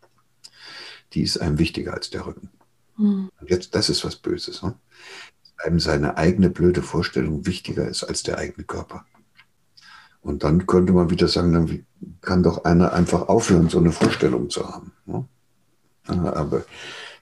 die 1.12 1.22
ist 1.22 1.38
einem 1.38 1.58
wichtiger 1.58 1.94
als 1.94 2.10
der 2.10 2.26
Rücken. 2.26 2.50
Mhm. 2.96 3.30
Und 3.40 3.50
jetzt, 3.50 3.74
das 3.74 3.88
ist 3.88 4.04
was 4.04 4.16
Böses. 4.16 4.62
Ne? 4.62 4.74
Einem 5.62 5.80
seine 5.80 6.16
eigene 6.16 6.50
blöde 6.50 6.82
Vorstellung 6.82 7.46
wichtiger 7.46 7.86
ist 7.86 8.04
als 8.04 8.22
der 8.22 8.38
eigene 8.38 8.64
Körper. 8.64 9.04
Und 10.22 10.44
dann 10.44 10.66
könnte 10.66 10.92
man 10.92 11.10
wieder 11.10 11.28
sagen, 11.28 11.52
dann 11.52 11.86
kann 12.20 12.42
doch 12.42 12.64
einer 12.64 12.92
einfach 12.92 13.28
aufhören, 13.28 13.68
so 13.68 13.78
eine 13.78 13.92
Vorstellung 13.92 14.50
zu 14.50 14.68
haben. 14.68 14.92
Ne? 15.06 15.26
Aber 16.06 16.64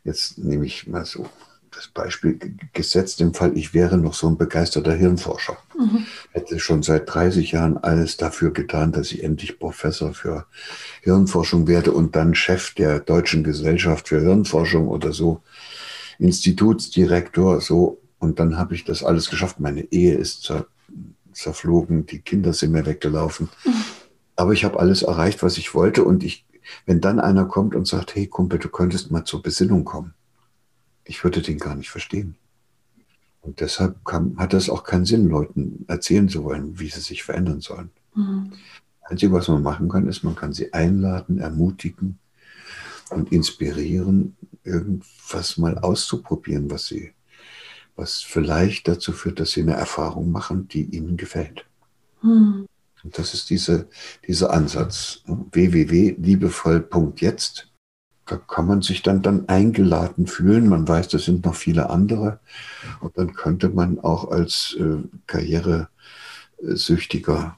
jetzt 0.05 0.39
nehme 0.39 0.67
ich 0.67 0.87
mal 0.87 1.05
so 1.05 1.29
das 1.71 1.89
Beispiel 1.89 2.39
gesetzt 2.73 3.21
im 3.21 3.35
Fall, 3.35 3.57
ich 3.57 3.73
wäre 3.73 3.99
noch 3.99 4.15
so 4.15 4.27
ein 4.27 4.37
begeisterter 4.37 4.95
Hirnforscher. 4.95 5.59
Mhm. 5.79 6.07
Hätte 6.33 6.59
schon 6.59 6.83
seit 6.83 7.13
30 7.13 7.53
Jahren 7.53 7.77
alles 7.77 8.17
dafür 8.17 8.53
getan, 8.53 8.91
dass 8.91 9.13
ich 9.13 9.23
endlich 9.23 9.59
Professor 9.59 10.13
für 10.13 10.47
Hirnforschung 11.03 11.69
werde 11.69 11.93
und 11.93 12.17
dann 12.17 12.35
Chef 12.35 12.75
der 12.75 12.99
Deutschen 13.01 13.45
Gesellschaft 13.45 14.09
für 14.09 14.21
Hirnforschung 14.21 14.89
oder 14.89 15.13
so, 15.13 15.43
Institutsdirektor, 16.19 17.61
so. 17.61 18.01
Und 18.19 18.41
dann 18.41 18.59
habe 18.59 18.75
ich 18.75 18.85
das 18.85 19.03
alles 19.03 19.31
geschafft. 19.31 19.61
Meine 19.61 19.83
Ehe 19.93 20.15
ist 20.15 20.43
zer 20.43 20.67
zerflogen, 21.33 22.05
die 22.05 22.19
Kinder 22.19 22.53
sind 22.53 22.73
mir 22.73 22.85
weggelaufen. 22.85 23.49
Mhm. 23.65 23.85
Aber 24.35 24.53
ich 24.55 24.65
habe 24.65 24.81
alles 24.81 25.03
erreicht, 25.03 25.43
was 25.45 25.57
ich 25.57 25.73
wollte. 25.73 26.03
Und 26.03 26.25
ich, 26.25 26.45
wenn 26.85 27.01
dann 27.01 27.21
einer 27.21 27.45
kommt 27.45 27.77
und 27.77 27.87
sagt, 27.87 28.17
hey 28.17 28.27
Kumpel, 28.27 28.59
du 28.59 28.69
könntest 28.69 29.13
mal 29.13 29.25
zur 29.25 29.41
Besinnung 29.41 29.85
kommen 29.85 30.15
ich 31.09 31.25
würde 31.25 31.43
den 31.43 31.59
gar 31.59 31.75
nicht 31.75 31.91
verstehen. 31.91 32.37
Und 33.41 33.61
deshalb 33.61 34.05
kam, 34.05 34.39
hat 34.39 34.55
es 34.55 34.69
auch 34.69 34.85
keinen 34.85 35.07
Sinn, 35.07 35.29
Leuten 35.29 35.85
erzählen 35.89 36.29
zu 36.29 36.45
wollen, 36.45 36.79
wie 36.79 36.89
sie 36.89 37.01
sich 37.01 37.25
verändern 37.25 37.61
sollen. 37.61 37.91
Mhm. 38.15 38.53
Das 39.01 39.13
Einzige, 39.13 39.33
was 39.33 39.49
man 39.49 39.63
machen 39.63 39.89
kann, 39.89 40.07
ist, 40.07 40.23
man 40.23 40.37
kann 40.37 40.53
sie 40.53 40.73
einladen, 40.75 41.39
ermutigen 41.39 42.19
und 43.11 43.33
inspirieren, 43.33 44.37
irgendwas 44.65 45.57
mal 45.57 45.79
auszuprobieren, 45.79 46.71
was 46.71 46.87
sie, 46.87 47.13
was 47.99 48.23
vielleicht 48.23 48.89
dazu 48.89 49.13
führt, 49.13 49.41
dass 49.41 49.51
sie 49.51 49.61
eine 49.63 49.75
Erfahrung 49.75 50.33
machen, 50.33 50.69
die 50.69 50.85
ihnen 50.85 51.17
gefällt. 51.17 51.65
Mhm. 52.23 52.67
Und 53.05 53.19
das 53.19 53.35
ist 53.35 53.51
diese, 53.51 53.89
dieser 54.27 54.53
Ansatz. 54.53 55.23
www.liebevoll.jetzt 55.27 57.69
da 58.29 58.37
kann 58.37 58.67
man 58.67 58.83
sich 58.83 59.03
dann, 59.03 59.23
dann 59.23 59.49
eingeladen 59.49 60.27
fühlen. 60.27 60.69
Man 60.69 60.87
weiß, 60.87 61.09
das 61.09 61.25
sind 61.25 61.47
noch 61.47 61.55
viele 61.55 61.89
andere. 61.91 62.41
Und 63.01 63.17
dann 63.17 63.33
könnte 63.33 63.71
man 63.71 63.99
auch 64.01 64.31
als 64.31 64.77
äh, 64.79 64.99
karrieresüchtiger 65.27 67.57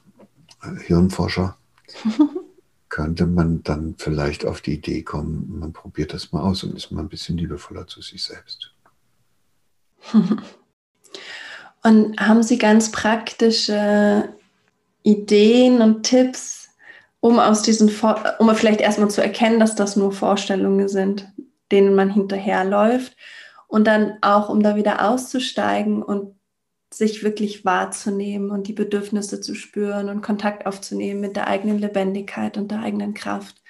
äh, 0.63 0.79
Hirnforscher, 0.79 1.57
könnte 2.89 3.27
man 3.27 3.63
dann 3.63 3.95
vielleicht 3.97 4.45
auf 4.45 4.61
die 4.61 4.75
Idee 4.75 5.03
kommen, 5.03 5.59
man 5.59 5.73
probiert 5.73 6.13
das 6.13 6.31
mal 6.31 6.41
aus 6.41 6.63
und 6.63 6.73
ist 6.75 6.91
mal 6.91 7.01
ein 7.01 7.09
bisschen 7.09 7.37
liebevoller 7.37 7.85
zu 7.87 8.01
sich 8.01 8.23
selbst. 8.23 8.70
Und 11.83 12.19
haben 12.19 12.43
Sie 12.43 12.57
ganz 12.57 12.91
praktische 12.91 14.29
Ideen 15.03 15.81
und 15.81 16.03
Tipps, 16.03 16.69
um 17.21 17.39
aus 17.39 17.63
diesen, 17.63 17.91
um 18.37 18.55
vielleicht 18.55 18.81
erstmal 18.81 19.09
zu 19.09 19.21
erkennen, 19.21 19.59
dass 19.59 19.75
das 19.75 19.95
nur 19.95 20.11
Vorstellungen 20.11 20.87
sind, 20.87 21.27
denen 21.71 21.95
man 21.95 22.11
hinterherläuft 22.11 23.15
und 23.67 23.87
dann 23.87 24.17
auch, 24.21 24.49
um 24.49 24.61
da 24.61 24.75
wieder 24.75 25.09
auszusteigen 25.09 26.03
und 26.03 26.35
sich 26.93 27.23
wirklich 27.23 27.63
wahrzunehmen 27.63 28.51
und 28.51 28.67
die 28.67 28.73
Bedürfnisse 28.73 29.39
zu 29.39 29.55
spüren 29.55 30.09
und 30.09 30.21
Kontakt 30.21 30.65
aufzunehmen 30.65 31.21
mit 31.21 31.37
der 31.37 31.47
eigenen 31.47 31.79
Lebendigkeit 31.79 32.57
und 32.57 32.69
der 32.69 32.81
eigenen 32.81 33.13
Kraft, 33.13 33.61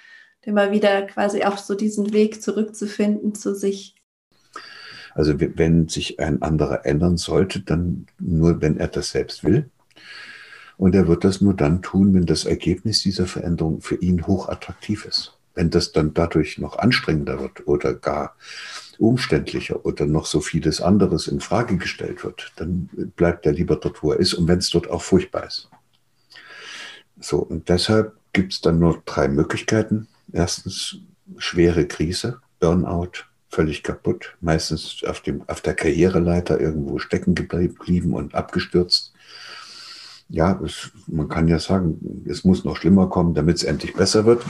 immer 0.42 0.72
wieder 0.72 1.02
quasi 1.02 1.44
auch 1.44 1.56
so 1.56 1.74
diesen 1.74 2.12
Weg 2.12 2.42
zurückzufinden 2.42 3.34
zu 3.34 3.54
sich. 3.54 3.94
Also 5.14 5.34
wenn 5.38 5.88
sich 5.88 6.20
ein 6.20 6.42
anderer 6.42 6.86
ändern 6.86 7.16
sollte, 7.16 7.60
dann 7.60 8.06
nur, 8.18 8.60
wenn 8.60 8.78
er 8.78 8.88
das 8.88 9.10
selbst 9.10 9.44
will. 9.44 9.70
Und 10.76 10.94
er 10.94 11.06
wird 11.06 11.24
das 11.24 11.40
nur 11.40 11.54
dann 11.54 11.82
tun, 11.82 12.14
wenn 12.14 12.26
das 12.26 12.44
Ergebnis 12.44 13.02
dieser 13.02 13.26
Veränderung 13.26 13.82
für 13.82 13.96
ihn 13.96 14.26
hochattraktiv 14.26 15.04
ist. 15.04 15.36
Wenn 15.54 15.70
das 15.70 15.92
dann 15.92 16.14
dadurch 16.14 16.58
noch 16.58 16.78
anstrengender 16.78 17.40
wird 17.40 17.66
oder 17.66 17.94
gar 17.94 18.36
umständlicher 18.98 19.84
oder 19.84 20.06
noch 20.06 20.26
so 20.26 20.40
vieles 20.40 20.80
anderes 20.80 21.28
in 21.28 21.40
Frage 21.40 21.76
gestellt 21.76 22.24
wird, 22.24 22.52
dann 22.56 22.88
bleibt 23.16 23.44
er 23.46 23.52
lieber 23.52 23.76
dort, 23.76 24.02
wo 24.02 24.12
er 24.12 24.18
ist 24.18 24.34
und 24.34 24.48
wenn 24.48 24.58
es 24.58 24.70
dort 24.70 24.90
auch 24.90 25.02
furchtbar 25.02 25.46
ist. 25.46 25.68
So, 27.20 27.38
und 27.38 27.68
deshalb 27.68 28.16
gibt 28.32 28.54
es 28.54 28.60
dann 28.60 28.78
nur 28.78 29.02
drei 29.04 29.28
Möglichkeiten. 29.28 30.08
Erstens 30.32 30.96
schwere 31.36 31.86
Krise, 31.86 32.40
Burnout, 32.58 33.24
völlig 33.52 33.82
kaputt, 33.82 34.36
meistens 34.40 35.02
auf, 35.06 35.20
dem, 35.20 35.42
auf 35.48 35.60
der 35.60 35.74
Karriereleiter 35.74 36.60
irgendwo 36.60 36.98
stecken 36.98 37.34
geblieben 37.34 38.14
und 38.14 38.34
abgestürzt 38.34 39.12
ja, 40.32 40.58
es, 40.64 40.90
man 41.08 41.28
kann 41.28 41.46
ja 41.46 41.58
sagen, 41.58 42.24
es 42.26 42.42
muss 42.42 42.64
noch 42.64 42.76
schlimmer 42.76 43.08
kommen, 43.08 43.34
damit 43.34 43.56
es 43.56 43.64
endlich 43.64 43.92
besser 43.92 44.24
wird. 44.24 44.42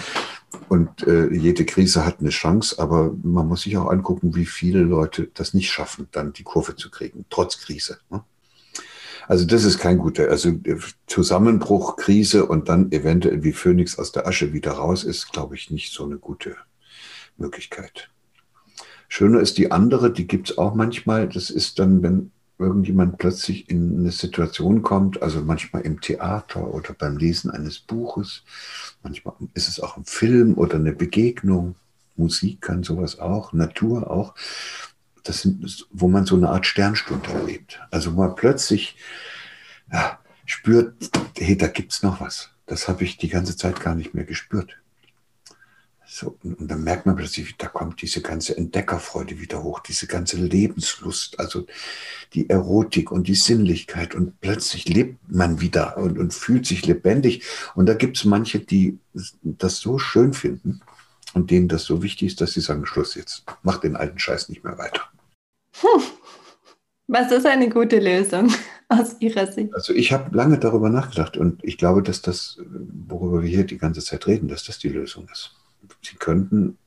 Und 0.69 1.07
äh, 1.09 1.33
jede 1.33 1.65
Krise 1.65 2.07
hat 2.07 2.21
eine 2.21 2.29
Chance, 2.29 2.79
aber 2.79 3.13
man 3.23 3.49
muss 3.49 3.63
sich 3.63 3.77
auch 3.77 3.91
angucken, 3.91 4.37
wie 4.37 4.47
viele 4.47 4.83
Leute 4.83 5.29
das 5.35 5.55
nicht 5.55 5.73
schaffen, 5.73 6.07
dann 6.13 6.33
die 6.33 6.45
Kurve 6.45 6.77
zu 6.77 6.89
kriegen, 6.89 7.25
trotz 7.31 7.59
Krise. 7.59 7.99
Ne? 8.11 8.23
Also 9.27 9.45
das 9.45 9.65
ist 9.65 9.79
kein 9.79 9.99
guter, 9.99 10.29
also 10.29 10.53
Zusammenbruch, 11.09 11.97
Krise 11.97 12.47
und 12.47 12.69
dann 12.69 12.93
eventuell 12.93 13.43
wie 13.43 13.53
Phönix 13.53 13.99
aus 13.99 14.13
der 14.13 14.29
Asche 14.29 14.53
wieder 14.53 14.73
raus 14.73 15.03
ist, 15.03 15.33
glaube 15.33 15.57
ich, 15.57 15.71
nicht 15.71 15.93
so 15.93 16.05
eine 16.05 16.19
gute 16.19 16.55
Möglichkeit. 17.37 18.09
Schöner 19.15 19.41
ist 19.41 19.59
die 19.59 19.71
andere, 19.71 20.11
die 20.11 20.27
gibt 20.27 20.49
es 20.49 20.57
auch 20.57 20.75
manchmal. 20.75 21.29
Das 21.29 21.51
ist 21.51 21.79
dann, 21.79 22.03
wenn 22.03 22.33
irgendjemand 22.59 23.19
plötzlich 23.19 23.69
in 23.69 23.99
eine 23.99 24.11
Situation 24.11 24.81
kommt, 24.81 25.21
also 25.21 25.43
manchmal 25.43 25.83
im 25.83 26.01
Theater 26.01 26.73
oder 26.73 26.95
beim 26.95 27.19
Lesen 27.19 27.51
eines 27.51 27.79
Buches, 27.79 28.43
manchmal 29.03 29.35
ist 29.53 29.69
es 29.69 29.81
auch 29.81 29.99
ein 29.99 30.07
Film 30.07 30.55
oder 30.55 30.77
eine 30.77 30.93
Begegnung, 30.93 31.75
Musik 32.17 32.63
kann 32.63 32.85
sowas 32.85 33.19
auch, 33.19 33.53
Natur 33.53 34.11
auch, 34.11 34.35
das 35.25 35.43
sind, 35.43 35.87
wo 35.91 36.09
man 36.09 36.25
so 36.25 36.37
eine 36.37 36.49
Art 36.49 36.65
Sternstunde 36.65 37.29
erlebt. 37.33 37.81
Also 37.91 38.17
wo 38.17 38.23
man 38.23 38.35
plötzlich 38.35 38.97
ja, 39.93 40.21
spürt, 40.47 41.11
hey, 41.37 41.59
da 41.59 41.67
gibt 41.67 41.93
es 41.93 42.03
noch 42.03 42.23
was. 42.23 42.49
Das 42.65 42.89
habe 42.89 43.05
ich 43.05 43.19
die 43.19 43.29
ganze 43.29 43.59
Zeit 43.59 43.79
gar 43.79 43.95
nicht 43.95 44.15
mehr 44.15 44.25
gespürt. 44.25 44.79
So, 46.15 46.37
und 46.43 46.71
dann 46.71 46.85
merkt 46.85 47.07
man 47.07 47.17
plötzlich, 47.17 47.57
da 47.57 47.69
kommt 47.69 48.03
diese 48.03 48.21
ganze 48.21 48.55
Entdeckerfreude 48.55 49.41
wieder 49.41 49.63
hoch, 49.63 49.81
diese 49.81 50.07
ganze 50.07 50.37
Lebenslust, 50.37 51.41
also 51.41 51.65
die 52.35 52.51
Erotik 52.51 53.11
und 53.11 53.29
die 53.29 53.35
Sinnlichkeit. 53.35 54.15
Und 54.15 54.39
plötzlich 54.43 54.87
lebt 54.91 55.17
man 55.27 55.63
wieder 55.63 55.97
und, 55.97 56.19
und 56.19 56.35
fühlt 56.35 56.67
sich 56.67 56.85
lebendig. 56.85 57.45
Und 57.75 57.87
da 57.87 57.95
gibt 57.95 58.19
es 58.19 58.27
manche, 58.27 58.59
die 58.59 58.99
das 59.43 59.79
so 59.79 59.99
schön 59.99 60.35
finden 60.35 60.83
und 61.33 61.51
denen 61.51 61.69
das 61.69 61.85
so 61.85 62.03
wichtig 62.03 62.29
ist, 62.29 62.43
dass 62.43 62.53
sie 62.53 62.61
sagen, 62.61 62.85
Schluss 62.85 63.15
jetzt, 63.15 63.45
mach 63.63 63.79
den 63.79 63.97
alten 63.97 64.19
Scheiß 64.19 64.51
nicht 64.51 64.65
mehr 64.65 64.77
weiter. 64.77 65.01
Hm. 65.81 66.03
Was 67.07 67.33
ist 67.33 67.47
eine 67.47 67.71
gute 67.71 67.99
Lösung 67.99 68.53
aus 68.91 69.17
Ihrer 69.21 69.51
Sicht? 69.51 69.75
Also 69.75 69.95
ich 69.95 70.13
habe 70.13 70.37
lange 70.37 70.59
darüber 70.59 70.91
nachgedacht 70.91 71.39
und 71.39 71.65
ich 71.65 71.79
glaube, 71.79 72.03
dass 72.03 72.21
das, 72.21 72.61
worüber 73.09 73.41
wir 73.41 73.49
hier 73.49 73.65
die 73.65 73.79
ganze 73.79 74.03
Zeit 74.05 74.27
reden, 74.27 74.49
dass 74.49 74.65
das 74.65 74.79
die 74.79 74.91
Lösung 74.91 75.27
ist 75.33 75.57
sie 76.03 76.17
könnten 76.17 76.79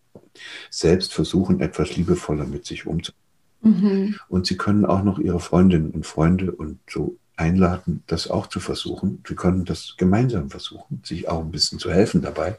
selbst 0.70 1.14
versuchen, 1.14 1.62
etwas 1.62 1.96
liebevoller 1.96 2.46
mit 2.46 2.66
sich 2.66 2.86
umzugehen. 2.86 3.22
Mhm. 3.62 4.16
Und 4.28 4.46
sie 4.46 4.58
können 4.58 4.86
auch 4.86 5.04
noch 5.04 5.20
ihre 5.20 5.40
Freundinnen 5.40 5.92
und 5.92 6.06
Freunde 6.06 6.52
und 6.52 6.80
so 6.90 7.18
einladen, 7.36 8.04
das 8.08 8.30
auch 8.30 8.48
zu 8.48 8.60
versuchen. 8.60 9.24
Sie 9.28 9.36
können 9.36 9.66
das 9.66 9.96
gemeinsam 9.98 10.50
versuchen, 10.50 11.02
sich 11.04 11.28
auch 11.28 11.42
ein 11.42 11.52
bisschen 11.52 11.80
zu 11.80 11.92
helfen 11.92 12.22
dabei. 12.22 12.58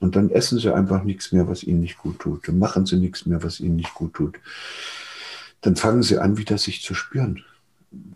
Und 0.00 0.16
dann 0.16 0.30
essen 0.30 0.58
sie 0.58 0.74
einfach 0.74 1.02
nichts 1.04 1.32
mehr, 1.32 1.48
was 1.48 1.62
ihnen 1.62 1.80
nicht 1.80 1.98
gut 1.98 2.18
tut. 2.18 2.48
Dann 2.48 2.58
machen 2.58 2.86
sie 2.86 2.96
nichts 2.96 3.26
mehr, 3.26 3.42
was 3.42 3.60
ihnen 3.60 3.76
nicht 3.76 3.94
gut 3.94 4.14
tut. 4.14 4.38
Dann 5.60 5.76
fangen 5.76 6.02
sie 6.02 6.18
an, 6.18 6.36
wieder 6.36 6.58
sich 6.58 6.82
zu 6.82 6.94
spüren 6.94 7.44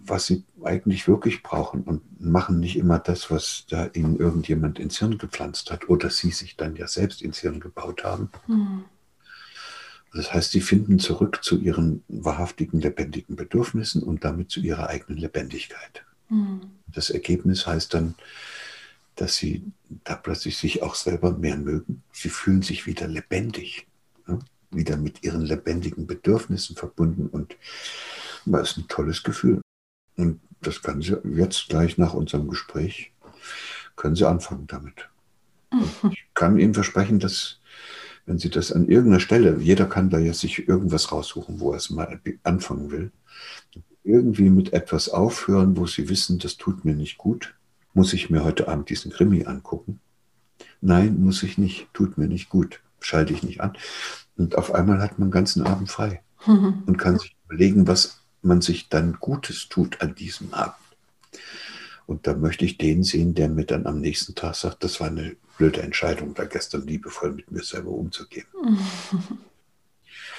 was 0.05 0.27
sie 0.27 0.45
eigentlich 0.65 1.07
wirklich 1.07 1.43
brauchen 1.43 1.83
und 1.83 2.03
machen 2.21 2.61
nicht 2.61 2.77
immer 2.77 2.99
das, 2.99 3.31
was 3.31 3.67
da 3.69 3.89
ihnen 3.93 4.19
irgendjemand 4.19 4.79
ins 4.79 4.99
Hirn 4.99 5.19
gepflanzt 5.19 5.71
hat 5.71 5.89
oder 5.89 6.11
sie 6.11 6.31
sich 6.31 6.57
dann 6.57 6.77
ja 6.77 6.87
selbst 6.87 7.23
ins 7.23 7.39
Hirn 7.39 7.61
gebaut 7.61 8.05
haben. 8.05 8.31
Mhm. 8.47 8.85
Das 10.15 10.33
heißt, 10.33 10.53
sie 10.53 10.63
finden 10.63 10.99
zurück 10.99 11.41
zu 11.43 11.59
ihren 11.59 12.03
wahrhaftigen, 12.09 12.81
lebendigen 12.81 13.37
Bedürfnissen 13.37 14.03
und 14.03 14.25
damit 14.25 14.51
zu 14.51 14.61
ihrer 14.61 14.89
eigenen 14.89 15.19
Lebendigkeit. 15.19 16.05
Mhm. 16.31 16.61
Das 16.87 17.11
Ergebnis 17.11 17.67
heißt 17.67 17.93
dann, 17.95 18.15
dass 19.17 19.37
sie 19.37 19.63
da 20.05 20.15
plötzlich 20.15 20.57
sich 20.57 20.83
auch 20.83 20.95
selber 20.95 21.33
mehr 21.33 21.57
mögen. 21.57 22.03
Sie 22.13 22.31
fühlen 22.31 22.63
sich 22.63 22.87
wieder 22.87 23.07
lebendig, 23.07 23.87
ne? 24.27 24.39
wieder 24.71 24.97
mit 24.97 25.23
ihren 25.23 25.43
lebendigen 25.43 26.07
Bedürfnissen 26.07 26.77
verbunden 26.77 27.27
und 27.27 27.57
das 28.45 28.73
ist 28.73 28.77
ein 28.79 28.89
tolles 28.89 29.23
Gefühl. 29.23 29.61
Und 30.19 30.41
das 30.61 30.83
können 30.83 31.01
Sie 31.01 31.17
jetzt 31.35 31.69
gleich 31.69 31.97
nach 31.97 32.13
unserem 32.13 32.49
Gespräch, 32.49 33.13
können 33.97 34.17
Sie 34.17 34.27
anfangen 34.27 34.67
damit. 34.67 35.09
Und 35.71 36.13
ich 36.13 36.25
kann 36.35 36.59
Ihnen 36.59 36.75
versprechen, 36.75 37.21
dass 37.21 37.61
wenn 38.27 38.39
Sie 38.39 38.51
das 38.51 38.73
an 38.73 38.89
irgendeiner 38.89 39.21
Stelle, 39.21 39.59
jeder 39.61 39.87
kann 39.87 40.11
da 40.11 40.19
ja 40.19 40.35
sich 40.35 40.69
irgendwas 40.69 41.13
raussuchen, 41.13 41.61
wo 41.61 41.71
er 41.73 41.79
es 41.79 41.89
mal 41.89 42.21
anfangen 42.43 42.91
will, 42.91 43.11
irgendwie 44.05 44.51
mit 44.51 44.73
etwas 44.73 45.09
aufhören, 45.09 45.77
wo 45.77 45.87
Sie 45.87 46.09
wissen, 46.09 46.39
das 46.39 46.57
tut 46.57 46.85
mir 46.85 46.95
nicht 46.95 47.17
gut, 47.17 47.55
muss 47.95 48.13
ich 48.13 48.29
mir 48.29 48.45
heute 48.45 48.69
Abend 48.69 48.91
diesen 48.91 49.13
Krimi 49.13 49.47
angucken? 49.47 50.01
Nein, 50.81 51.21
muss 51.21 51.43
ich 51.43 51.59
nicht, 51.59 51.89
tut 51.95 52.19
mir 52.19 52.27
nicht 52.27 52.49
gut, 52.49 52.81
schalte 53.01 53.33
ich 53.33 53.43
nicht 53.43 53.61
an. 53.61 53.77
Und 54.37 54.57
auf 54.59 54.75
einmal 54.75 55.01
hat 55.01 55.19
man 55.19 55.29
den 55.29 55.33
ganzen 55.33 55.67
Abend 55.67 55.91
frei 55.91 56.23
mhm. 56.47 56.83
und 56.87 56.99
kann 56.99 57.19
sich 57.19 57.37
überlegen, 57.47 57.87
was 57.87 58.18
man 58.43 58.61
sich 58.61 58.89
dann 58.89 59.15
Gutes 59.15 59.69
tut 59.69 60.01
an 60.01 60.15
diesem 60.15 60.55
Abend. 60.55 60.77
Und 62.07 62.27
da 62.27 62.35
möchte 62.35 62.65
ich 62.65 62.79
den 62.79 63.05
sehen, 63.05 63.35
der 63.35 63.49
mir 63.49 63.67
dann 63.67 63.87
am 63.87 64.01
nächsten 64.01 64.35
Tag 64.35 64.55
sagt, 64.55 64.83
das 64.83 64.99
war 65.01 65.09
eine 65.09 65.37
blöde 65.59 65.83
Entscheidung, 65.83 66.35
da 66.35 66.45
gestern 66.45 66.87
liebevoll 66.87 67.33
mit 67.33 67.51
mir 67.51 67.63
selber 67.63 67.91
umzugehen. 67.91 68.47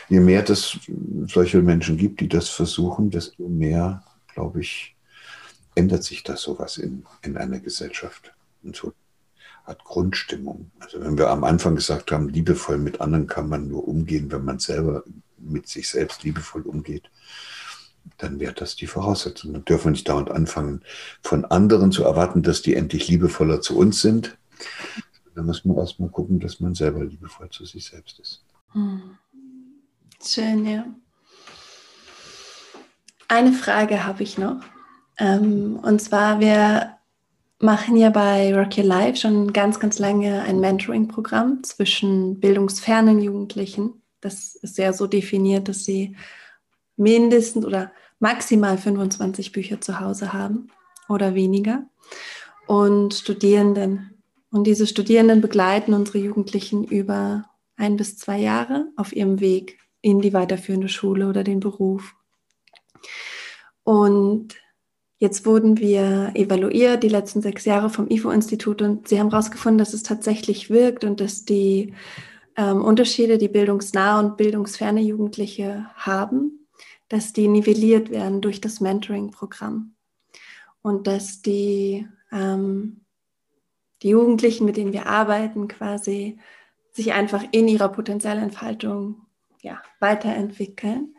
Je 0.10 0.20
mehr 0.20 0.50
es 0.50 0.80
solche 1.28 1.62
Menschen 1.62 1.96
gibt, 1.98 2.20
die 2.20 2.28
das 2.28 2.50
versuchen, 2.50 3.12
desto 3.12 3.48
mehr, 3.48 4.04
glaube 4.34 4.62
ich, 4.62 4.96
ändert 5.76 6.04
sich 6.04 6.24
da 6.24 6.36
sowas 6.36 6.80
in, 6.80 7.06
in 7.22 7.38
einer 7.38 7.60
Gesellschaft. 7.60 8.34
Und 8.64 8.76
so 8.76 8.94
hat 9.66 9.84
Grundstimmung. 9.84 10.72
Also 10.80 11.00
wenn 11.02 11.18
wir 11.18 11.30
am 11.30 11.44
Anfang 11.44 11.76
gesagt 11.76 12.12
haben, 12.12 12.30
liebevoll 12.30 12.80
mit 12.80 13.00
anderen 13.02 13.28
kann 13.28 13.48
man 13.48 13.68
nur 13.68 13.88
umgehen, 13.88 14.32
wenn 14.32 14.44
man 14.44 14.58
selber 14.58 15.04
mit 15.38 15.68
sich 15.68 15.88
selbst 15.88 16.24
liebevoll 16.24 16.64
umgeht, 16.64 17.10
dann 18.18 18.40
wäre 18.40 18.54
das 18.54 18.76
die 18.76 18.88
Voraussetzung. 18.88 19.54
Dann 19.54 19.66
dürfen 19.66 19.86
wir 19.86 19.92
nicht 19.92 20.10
dauernd 20.10 20.32
anfangen, 20.32 20.82
von 21.22 21.46
anderen 21.46 21.92
zu 21.92 22.04
erwarten, 22.04 22.44
dass 22.44 22.62
die 22.62 22.76
endlich 22.76 23.08
liebevoller 23.08 23.62
zu 23.62 23.78
uns 23.78 24.02
sind. 24.02 24.38
Da 25.36 25.44
muss 25.44 25.64
man 25.64 25.78
erstmal 25.78 26.10
gucken, 26.10 26.40
dass 26.40 26.60
man 26.60 26.76
selber 26.76 27.04
liebevoll 27.04 27.50
zu 27.50 27.66
sich 27.66 27.86
selbst 27.86 28.20
ist. 28.20 28.44
Hm. 28.74 29.18
Schön, 30.22 30.66
ja. 30.66 30.86
Eine 33.28 33.54
Frage 33.54 34.06
habe 34.06 34.24
ich 34.24 34.38
noch. 34.38 34.62
Ähm, 35.18 35.80
und 35.82 36.02
zwar, 36.02 36.40
wir 36.40 36.98
machen 37.60 37.96
ja 37.98 38.10
bei 38.10 38.54
Rock 38.56 38.78
Your 38.78 38.86
Life 38.86 39.18
schon 39.18 39.54
ganz, 39.54 39.80
ganz 39.80 40.00
lange 40.00 40.42
ein 40.42 40.60
Mentoring-Programm 40.60 41.64
zwischen 41.64 42.40
bildungsfernen 42.40 43.22
Jugendlichen. 43.22 44.02
Das 44.22 44.56
ist 44.56 44.78
ja 44.78 44.94
so 44.94 45.08
definiert, 45.08 45.68
dass 45.68 45.84
sie 45.86 46.16
mindestens 47.00 47.66
oder 47.66 47.92
maximal 48.20 48.78
25 48.78 49.52
Bücher 49.52 49.82
zu 49.82 50.00
Hause 50.00 50.34
haben 50.34 50.70
oder 51.08 51.34
weniger 51.34 51.84
und 52.68 53.14
Studierenden. 53.16 54.22
Und 54.52 54.66
diese 54.66 54.86
Studierenden 54.86 55.42
begleiten 55.42 55.94
unsere 55.94 56.20
Jugendlichen 56.20 56.84
über 56.84 57.46
ein 57.78 57.98
bis 57.98 58.18
zwei 58.18 58.40
Jahre 58.40 58.88
auf 58.96 59.16
ihrem 59.16 59.40
Weg 59.40 59.80
in 60.02 60.22
die 60.22 60.34
weiterführende 60.34 60.90
Schule 60.90 61.28
oder 61.28 61.44
den 61.44 61.60
Beruf. 61.60 62.16
Und 63.84 64.56
jetzt 65.18 65.46
wurden 65.46 65.80
wir 65.80 66.32
evaluiert, 66.36 67.04
die 67.04 67.10
letzten 67.10 67.42
sechs 67.42 67.66
Jahre 67.66 67.90
vom 67.90 68.10
IFO-Institut, 68.10 68.82
und 68.82 69.08
sie 69.08 69.20
haben 69.20 69.30
herausgefunden, 69.30 69.78
dass 69.78 69.94
es 69.94 70.04
tatsächlich 70.04 70.70
wirkt 70.70 71.04
und 71.04 71.22
dass 71.22 71.46
die 71.46 71.94
ähm, 72.56 72.84
Unterschiede, 72.84 73.38
die 73.38 73.48
bildungsnahe 73.48 74.20
und 74.20 74.38
bildungsferne 74.38 75.02
Jugendliche 75.02 75.88
haben, 75.96 76.59
dass 77.10 77.34
die 77.34 77.48
nivelliert 77.48 78.10
werden 78.10 78.42
durch 78.42 78.62
das 78.62 78.80
Mentoring-Programm 78.80 79.96
und 80.82 81.08
dass 81.08 81.42
die, 81.42 82.08
ähm, 82.32 83.02
die 84.02 84.10
Jugendlichen, 84.10 84.66
mit 84.66 84.78
denen 84.78 84.94
wir 84.94 85.08
arbeiten, 85.08 85.68
quasi 85.68 86.40
sich 86.92 87.14
einfach 87.14 87.44
in 87.52 87.68
ihrer 87.68 87.90
Potenzialentfaltung 87.90 89.26
ja, 89.62 89.82
weiterentwickeln. 90.00 91.16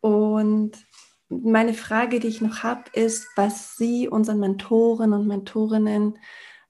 Und 0.00 0.72
meine 1.28 1.74
Frage, 1.74 2.20
die 2.20 2.28
ich 2.28 2.40
noch 2.40 2.62
habe, 2.62 2.84
ist, 2.92 3.28
was 3.36 3.76
Sie 3.76 4.08
unseren 4.08 4.40
Mentoren 4.40 5.12
und 5.12 5.26
Mentorinnen 5.26 6.18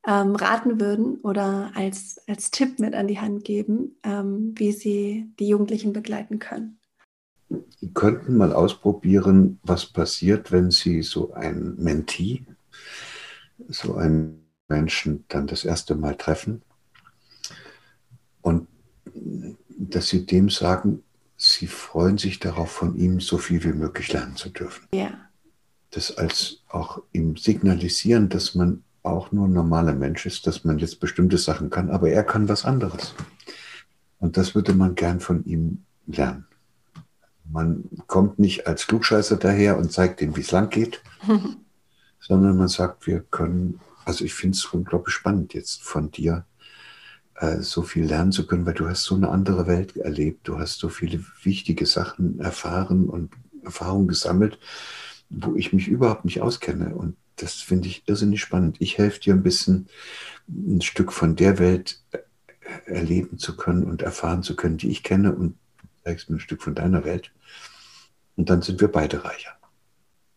ähm, 0.06 0.34
raten 0.34 0.80
würden 0.80 1.16
oder 1.16 1.72
als, 1.74 2.20
als 2.26 2.50
Tipp 2.50 2.78
mit 2.78 2.94
an 2.94 3.08
die 3.08 3.20
Hand 3.20 3.44
geben, 3.44 3.98
ähm, 4.02 4.54
wie 4.56 4.72
sie 4.72 5.32
die 5.38 5.48
Jugendlichen 5.48 5.92
begleiten 5.92 6.38
können. 6.38 6.79
Sie 7.80 7.92
könnten 7.92 8.36
mal 8.36 8.52
ausprobieren, 8.52 9.58
was 9.62 9.86
passiert, 9.86 10.52
wenn 10.52 10.70
Sie 10.70 11.02
so 11.02 11.32
ein 11.34 11.74
Mentee, 11.76 12.44
so 13.68 13.96
einen 13.96 14.46
Menschen 14.68 15.24
dann 15.28 15.46
das 15.46 15.64
erste 15.64 15.94
Mal 15.96 16.16
treffen 16.16 16.62
und 18.42 18.68
dass 19.76 20.08
Sie 20.08 20.26
dem 20.26 20.48
sagen, 20.48 21.02
Sie 21.36 21.66
freuen 21.66 22.18
sich 22.18 22.38
darauf, 22.38 22.70
von 22.70 22.96
ihm 22.96 23.18
so 23.20 23.38
viel 23.38 23.64
wie 23.64 23.72
möglich 23.72 24.12
lernen 24.12 24.36
zu 24.36 24.50
dürfen. 24.50 24.86
Ja. 24.92 25.10
Das 25.90 26.16
als 26.18 26.62
auch 26.68 27.02
ihm 27.12 27.36
signalisieren, 27.36 28.28
dass 28.28 28.54
man 28.54 28.84
auch 29.02 29.32
nur 29.32 29.48
ein 29.48 29.52
normaler 29.52 29.94
Mensch 29.94 30.26
ist, 30.26 30.46
dass 30.46 30.64
man 30.64 30.78
jetzt 30.78 31.00
bestimmte 31.00 31.38
Sachen 31.38 31.70
kann, 31.70 31.90
aber 31.90 32.10
er 32.10 32.24
kann 32.24 32.48
was 32.48 32.64
anderes. 32.64 33.14
Und 34.18 34.36
das 34.36 34.54
würde 34.54 34.74
man 34.74 34.94
gern 34.94 35.20
von 35.20 35.44
ihm 35.46 35.84
lernen. 36.06 36.46
Man 37.52 37.84
kommt 38.06 38.38
nicht 38.38 38.66
als 38.66 38.86
Klugscheißer 38.86 39.36
daher 39.36 39.76
und 39.78 39.92
zeigt 39.92 40.20
ihm, 40.22 40.36
wie 40.36 40.40
es 40.40 40.50
lang 40.50 40.70
geht, 40.70 41.02
sondern 42.20 42.56
man 42.56 42.68
sagt, 42.68 43.06
wir 43.06 43.20
können, 43.20 43.80
also 44.04 44.24
ich 44.24 44.34
finde 44.34 44.56
es 44.56 44.64
unglaublich 44.66 45.14
spannend, 45.14 45.54
jetzt 45.54 45.82
von 45.82 46.10
dir 46.10 46.44
äh, 47.40 47.60
so 47.60 47.82
viel 47.82 48.04
lernen 48.04 48.32
zu 48.32 48.46
können, 48.46 48.66
weil 48.66 48.74
du 48.74 48.88
hast 48.88 49.04
so 49.04 49.14
eine 49.14 49.30
andere 49.30 49.66
Welt 49.66 49.96
erlebt, 49.96 50.46
du 50.46 50.58
hast 50.58 50.78
so 50.78 50.88
viele 50.88 51.24
wichtige 51.42 51.86
Sachen 51.86 52.38
erfahren 52.38 53.08
und 53.08 53.32
Erfahrungen 53.64 54.08
gesammelt, 54.08 54.58
wo 55.30 55.54
ich 55.56 55.72
mich 55.72 55.88
überhaupt 55.88 56.24
nicht 56.24 56.40
auskenne. 56.42 56.94
Und 56.94 57.16
das 57.36 57.54
finde 57.54 57.88
ich 57.88 58.02
irrsinnig 58.06 58.40
spannend. 58.40 58.76
Ich 58.80 58.98
helfe 58.98 59.20
dir 59.20 59.34
ein 59.34 59.42
bisschen, 59.42 59.88
ein 60.48 60.82
Stück 60.82 61.12
von 61.12 61.36
der 61.36 61.58
Welt 61.58 62.02
äh, 62.12 62.18
erleben 62.86 63.38
zu 63.38 63.56
können 63.56 63.84
und 63.84 64.02
erfahren 64.02 64.42
zu 64.42 64.54
können, 64.54 64.76
die 64.76 64.90
ich 64.90 65.02
kenne 65.02 65.34
und 65.34 65.56
zeigst 66.10 66.28
mir 66.28 66.36
ein 66.36 66.40
Stück 66.40 66.62
von 66.62 66.74
deiner 66.74 67.04
Welt. 67.04 67.30
Und 68.36 68.50
dann 68.50 68.62
sind 68.62 68.80
wir 68.80 68.88
beide 68.88 69.24
reicher. 69.24 69.52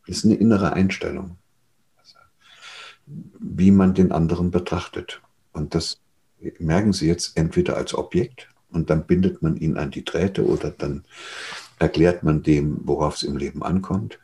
Das 0.06 0.18
ist 0.18 0.26
eine 0.26 0.36
innere 0.36 0.74
Einstellung, 0.74 1.38
wie 3.40 3.72
man 3.72 3.94
den 3.94 4.12
anderen 4.12 4.52
betrachtet. 4.52 5.22
Und 5.52 5.74
das 5.74 6.00
merken 6.60 6.94
Sie 6.94 7.08
jetzt 7.08 7.38
entweder 7.38 7.76
als 7.78 7.96
Objekt 7.96 8.50
und 8.70 8.90
dann 8.90 9.08
bindet 9.08 9.42
man 9.42 9.56
ihn 9.56 9.78
an 9.78 9.92
die 9.92 10.04
Drähte 10.04 10.46
oder 10.46 10.72
dann 10.72 11.06
erklärt 11.80 12.24
man 12.24 12.44
dem, 12.44 12.82
worauf 12.84 13.16
es 13.16 13.24
im 13.24 13.38
Leben 13.38 13.64
ankommt. 13.64 14.20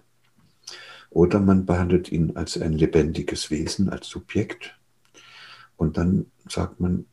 Oder 1.09 1.39
man 1.39 1.65
behandelt 1.65 2.11
ihn 2.11 2.35
als 2.35 2.61
ein 2.61 2.73
lebendiges 2.73 3.49
Wesen, 3.49 3.89
als 3.89 4.07
Subjekt. 4.07 4.77
Und 5.77 5.97
dann 5.97 6.27
sagt 6.47 6.79
man, 6.79 7.05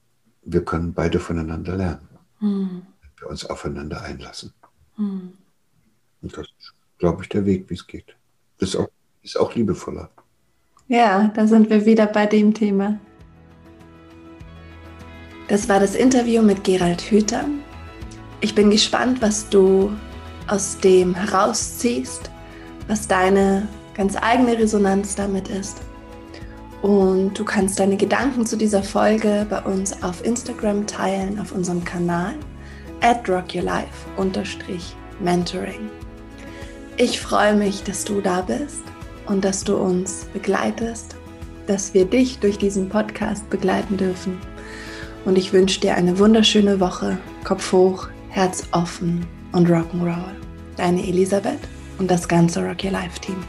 wir 0.42 0.64
können 0.64 0.92
beide 0.92 1.20
voneinander 1.20 1.76
lernen, 1.76 2.08
hm. 2.40 2.82
Wir 3.18 3.28
uns 3.28 3.44
aufeinander 3.44 4.02
einlassen. 4.02 4.52
Hm. 4.96 5.32
Und 6.22 6.36
das 6.36 6.46
ist, 6.58 6.74
glaube 6.98 7.22
ich, 7.22 7.28
der 7.28 7.44
Weg, 7.44 7.68
wie 7.70 7.74
es 7.74 7.86
geht. 7.86 8.16
Das 8.58 8.70
ist 8.70 8.76
auch, 8.76 8.88
ist 9.22 9.38
auch 9.38 9.54
liebevoller. 9.54 10.10
Ja, 10.88 11.28
da 11.34 11.46
sind 11.46 11.68
wir 11.68 11.84
wieder 11.84 12.06
bei 12.06 12.26
dem 12.26 12.54
Thema. 12.54 12.98
Das 15.48 15.68
war 15.68 15.80
das 15.80 15.94
Interview 15.94 16.42
mit 16.42 16.64
Gerald 16.64 17.00
Hüther. 17.02 17.44
Ich 18.40 18.54
bin 18.54 18.70
gespannt, 18.70 19.22
was 19.22 19.48
du 19.48 19.92
aus 20.48 20.78
dem 20.78 21.14
herausziehst, 21.14 22.30
was 22.88 23.08
deine 23.08 23.68
ganz 23.94 24.16
eigene 24.16 24.58
Resonanz 24.58 25.14
damit 25.14 25.48
ist. 25.48 25.80
Und 26.82 27.38
du 27.38 27.44
kannst 27.44 27.80
deine 27.80 27.96
Gedanken 27.96 28.46
zu 28.46 28.56
dieser 28.56 28.82
Folge 28.82 29.46
bei 29.48 29.60
uns 29.62 30.02
auf 30.02 30.24
Instagram 30.24 30.86
teilen, 30.86 31.40
auf 31.40 31.52
unserem 31.52 31.84
Kanal 31.84 32.34
at 33.00 33.28
rockyourlife-mentoring. 33.28 35.90
Ich 36.96 37.20
freue 37.20 37.54
mich, 37.54 37.84
dass 37.84 38.04
du 38.04 38.20
da 38.20 38.40
bist 38.40 38.82
und 39.26 39.44
dass 39.44 39.62
du 39.64 39.76
uns 39.76 40.26
begleitest, 40.32 41.16
dass 41.66 41.92
wir 41.94 42.06
dich 42.06 42.38
durch 42.38 42.58
diesen 42.58 42.88
Podcast 42.88 43.50
begleiten 43.50 43.96
dürfen. 43.96 44.38
Und 45.24 45.36
ich 45.36 45.52
wünsche 45.52 45.80
dir 45.80 45.96
eine 45.96 46.16
wunderschöne 46.18 46.78
Woche. 46.80 47.18
Kopf 47.44 47.72
hoch, 47.72 48.08
Herz 48.30 48.64
offen 48.72 49.26
und 49.52 49.68
Rock'n'Roll. 49.68 50.34
Deine 50.76 51.06
Elisabeth 51.06 51.60
und 51.98 52.10
das 52.10 52.26
ganze 52.28 52.64
Rock 52.64 52.84
Your 52.84 52.92
Life 52.92 53.20
Team. 53.20 53.42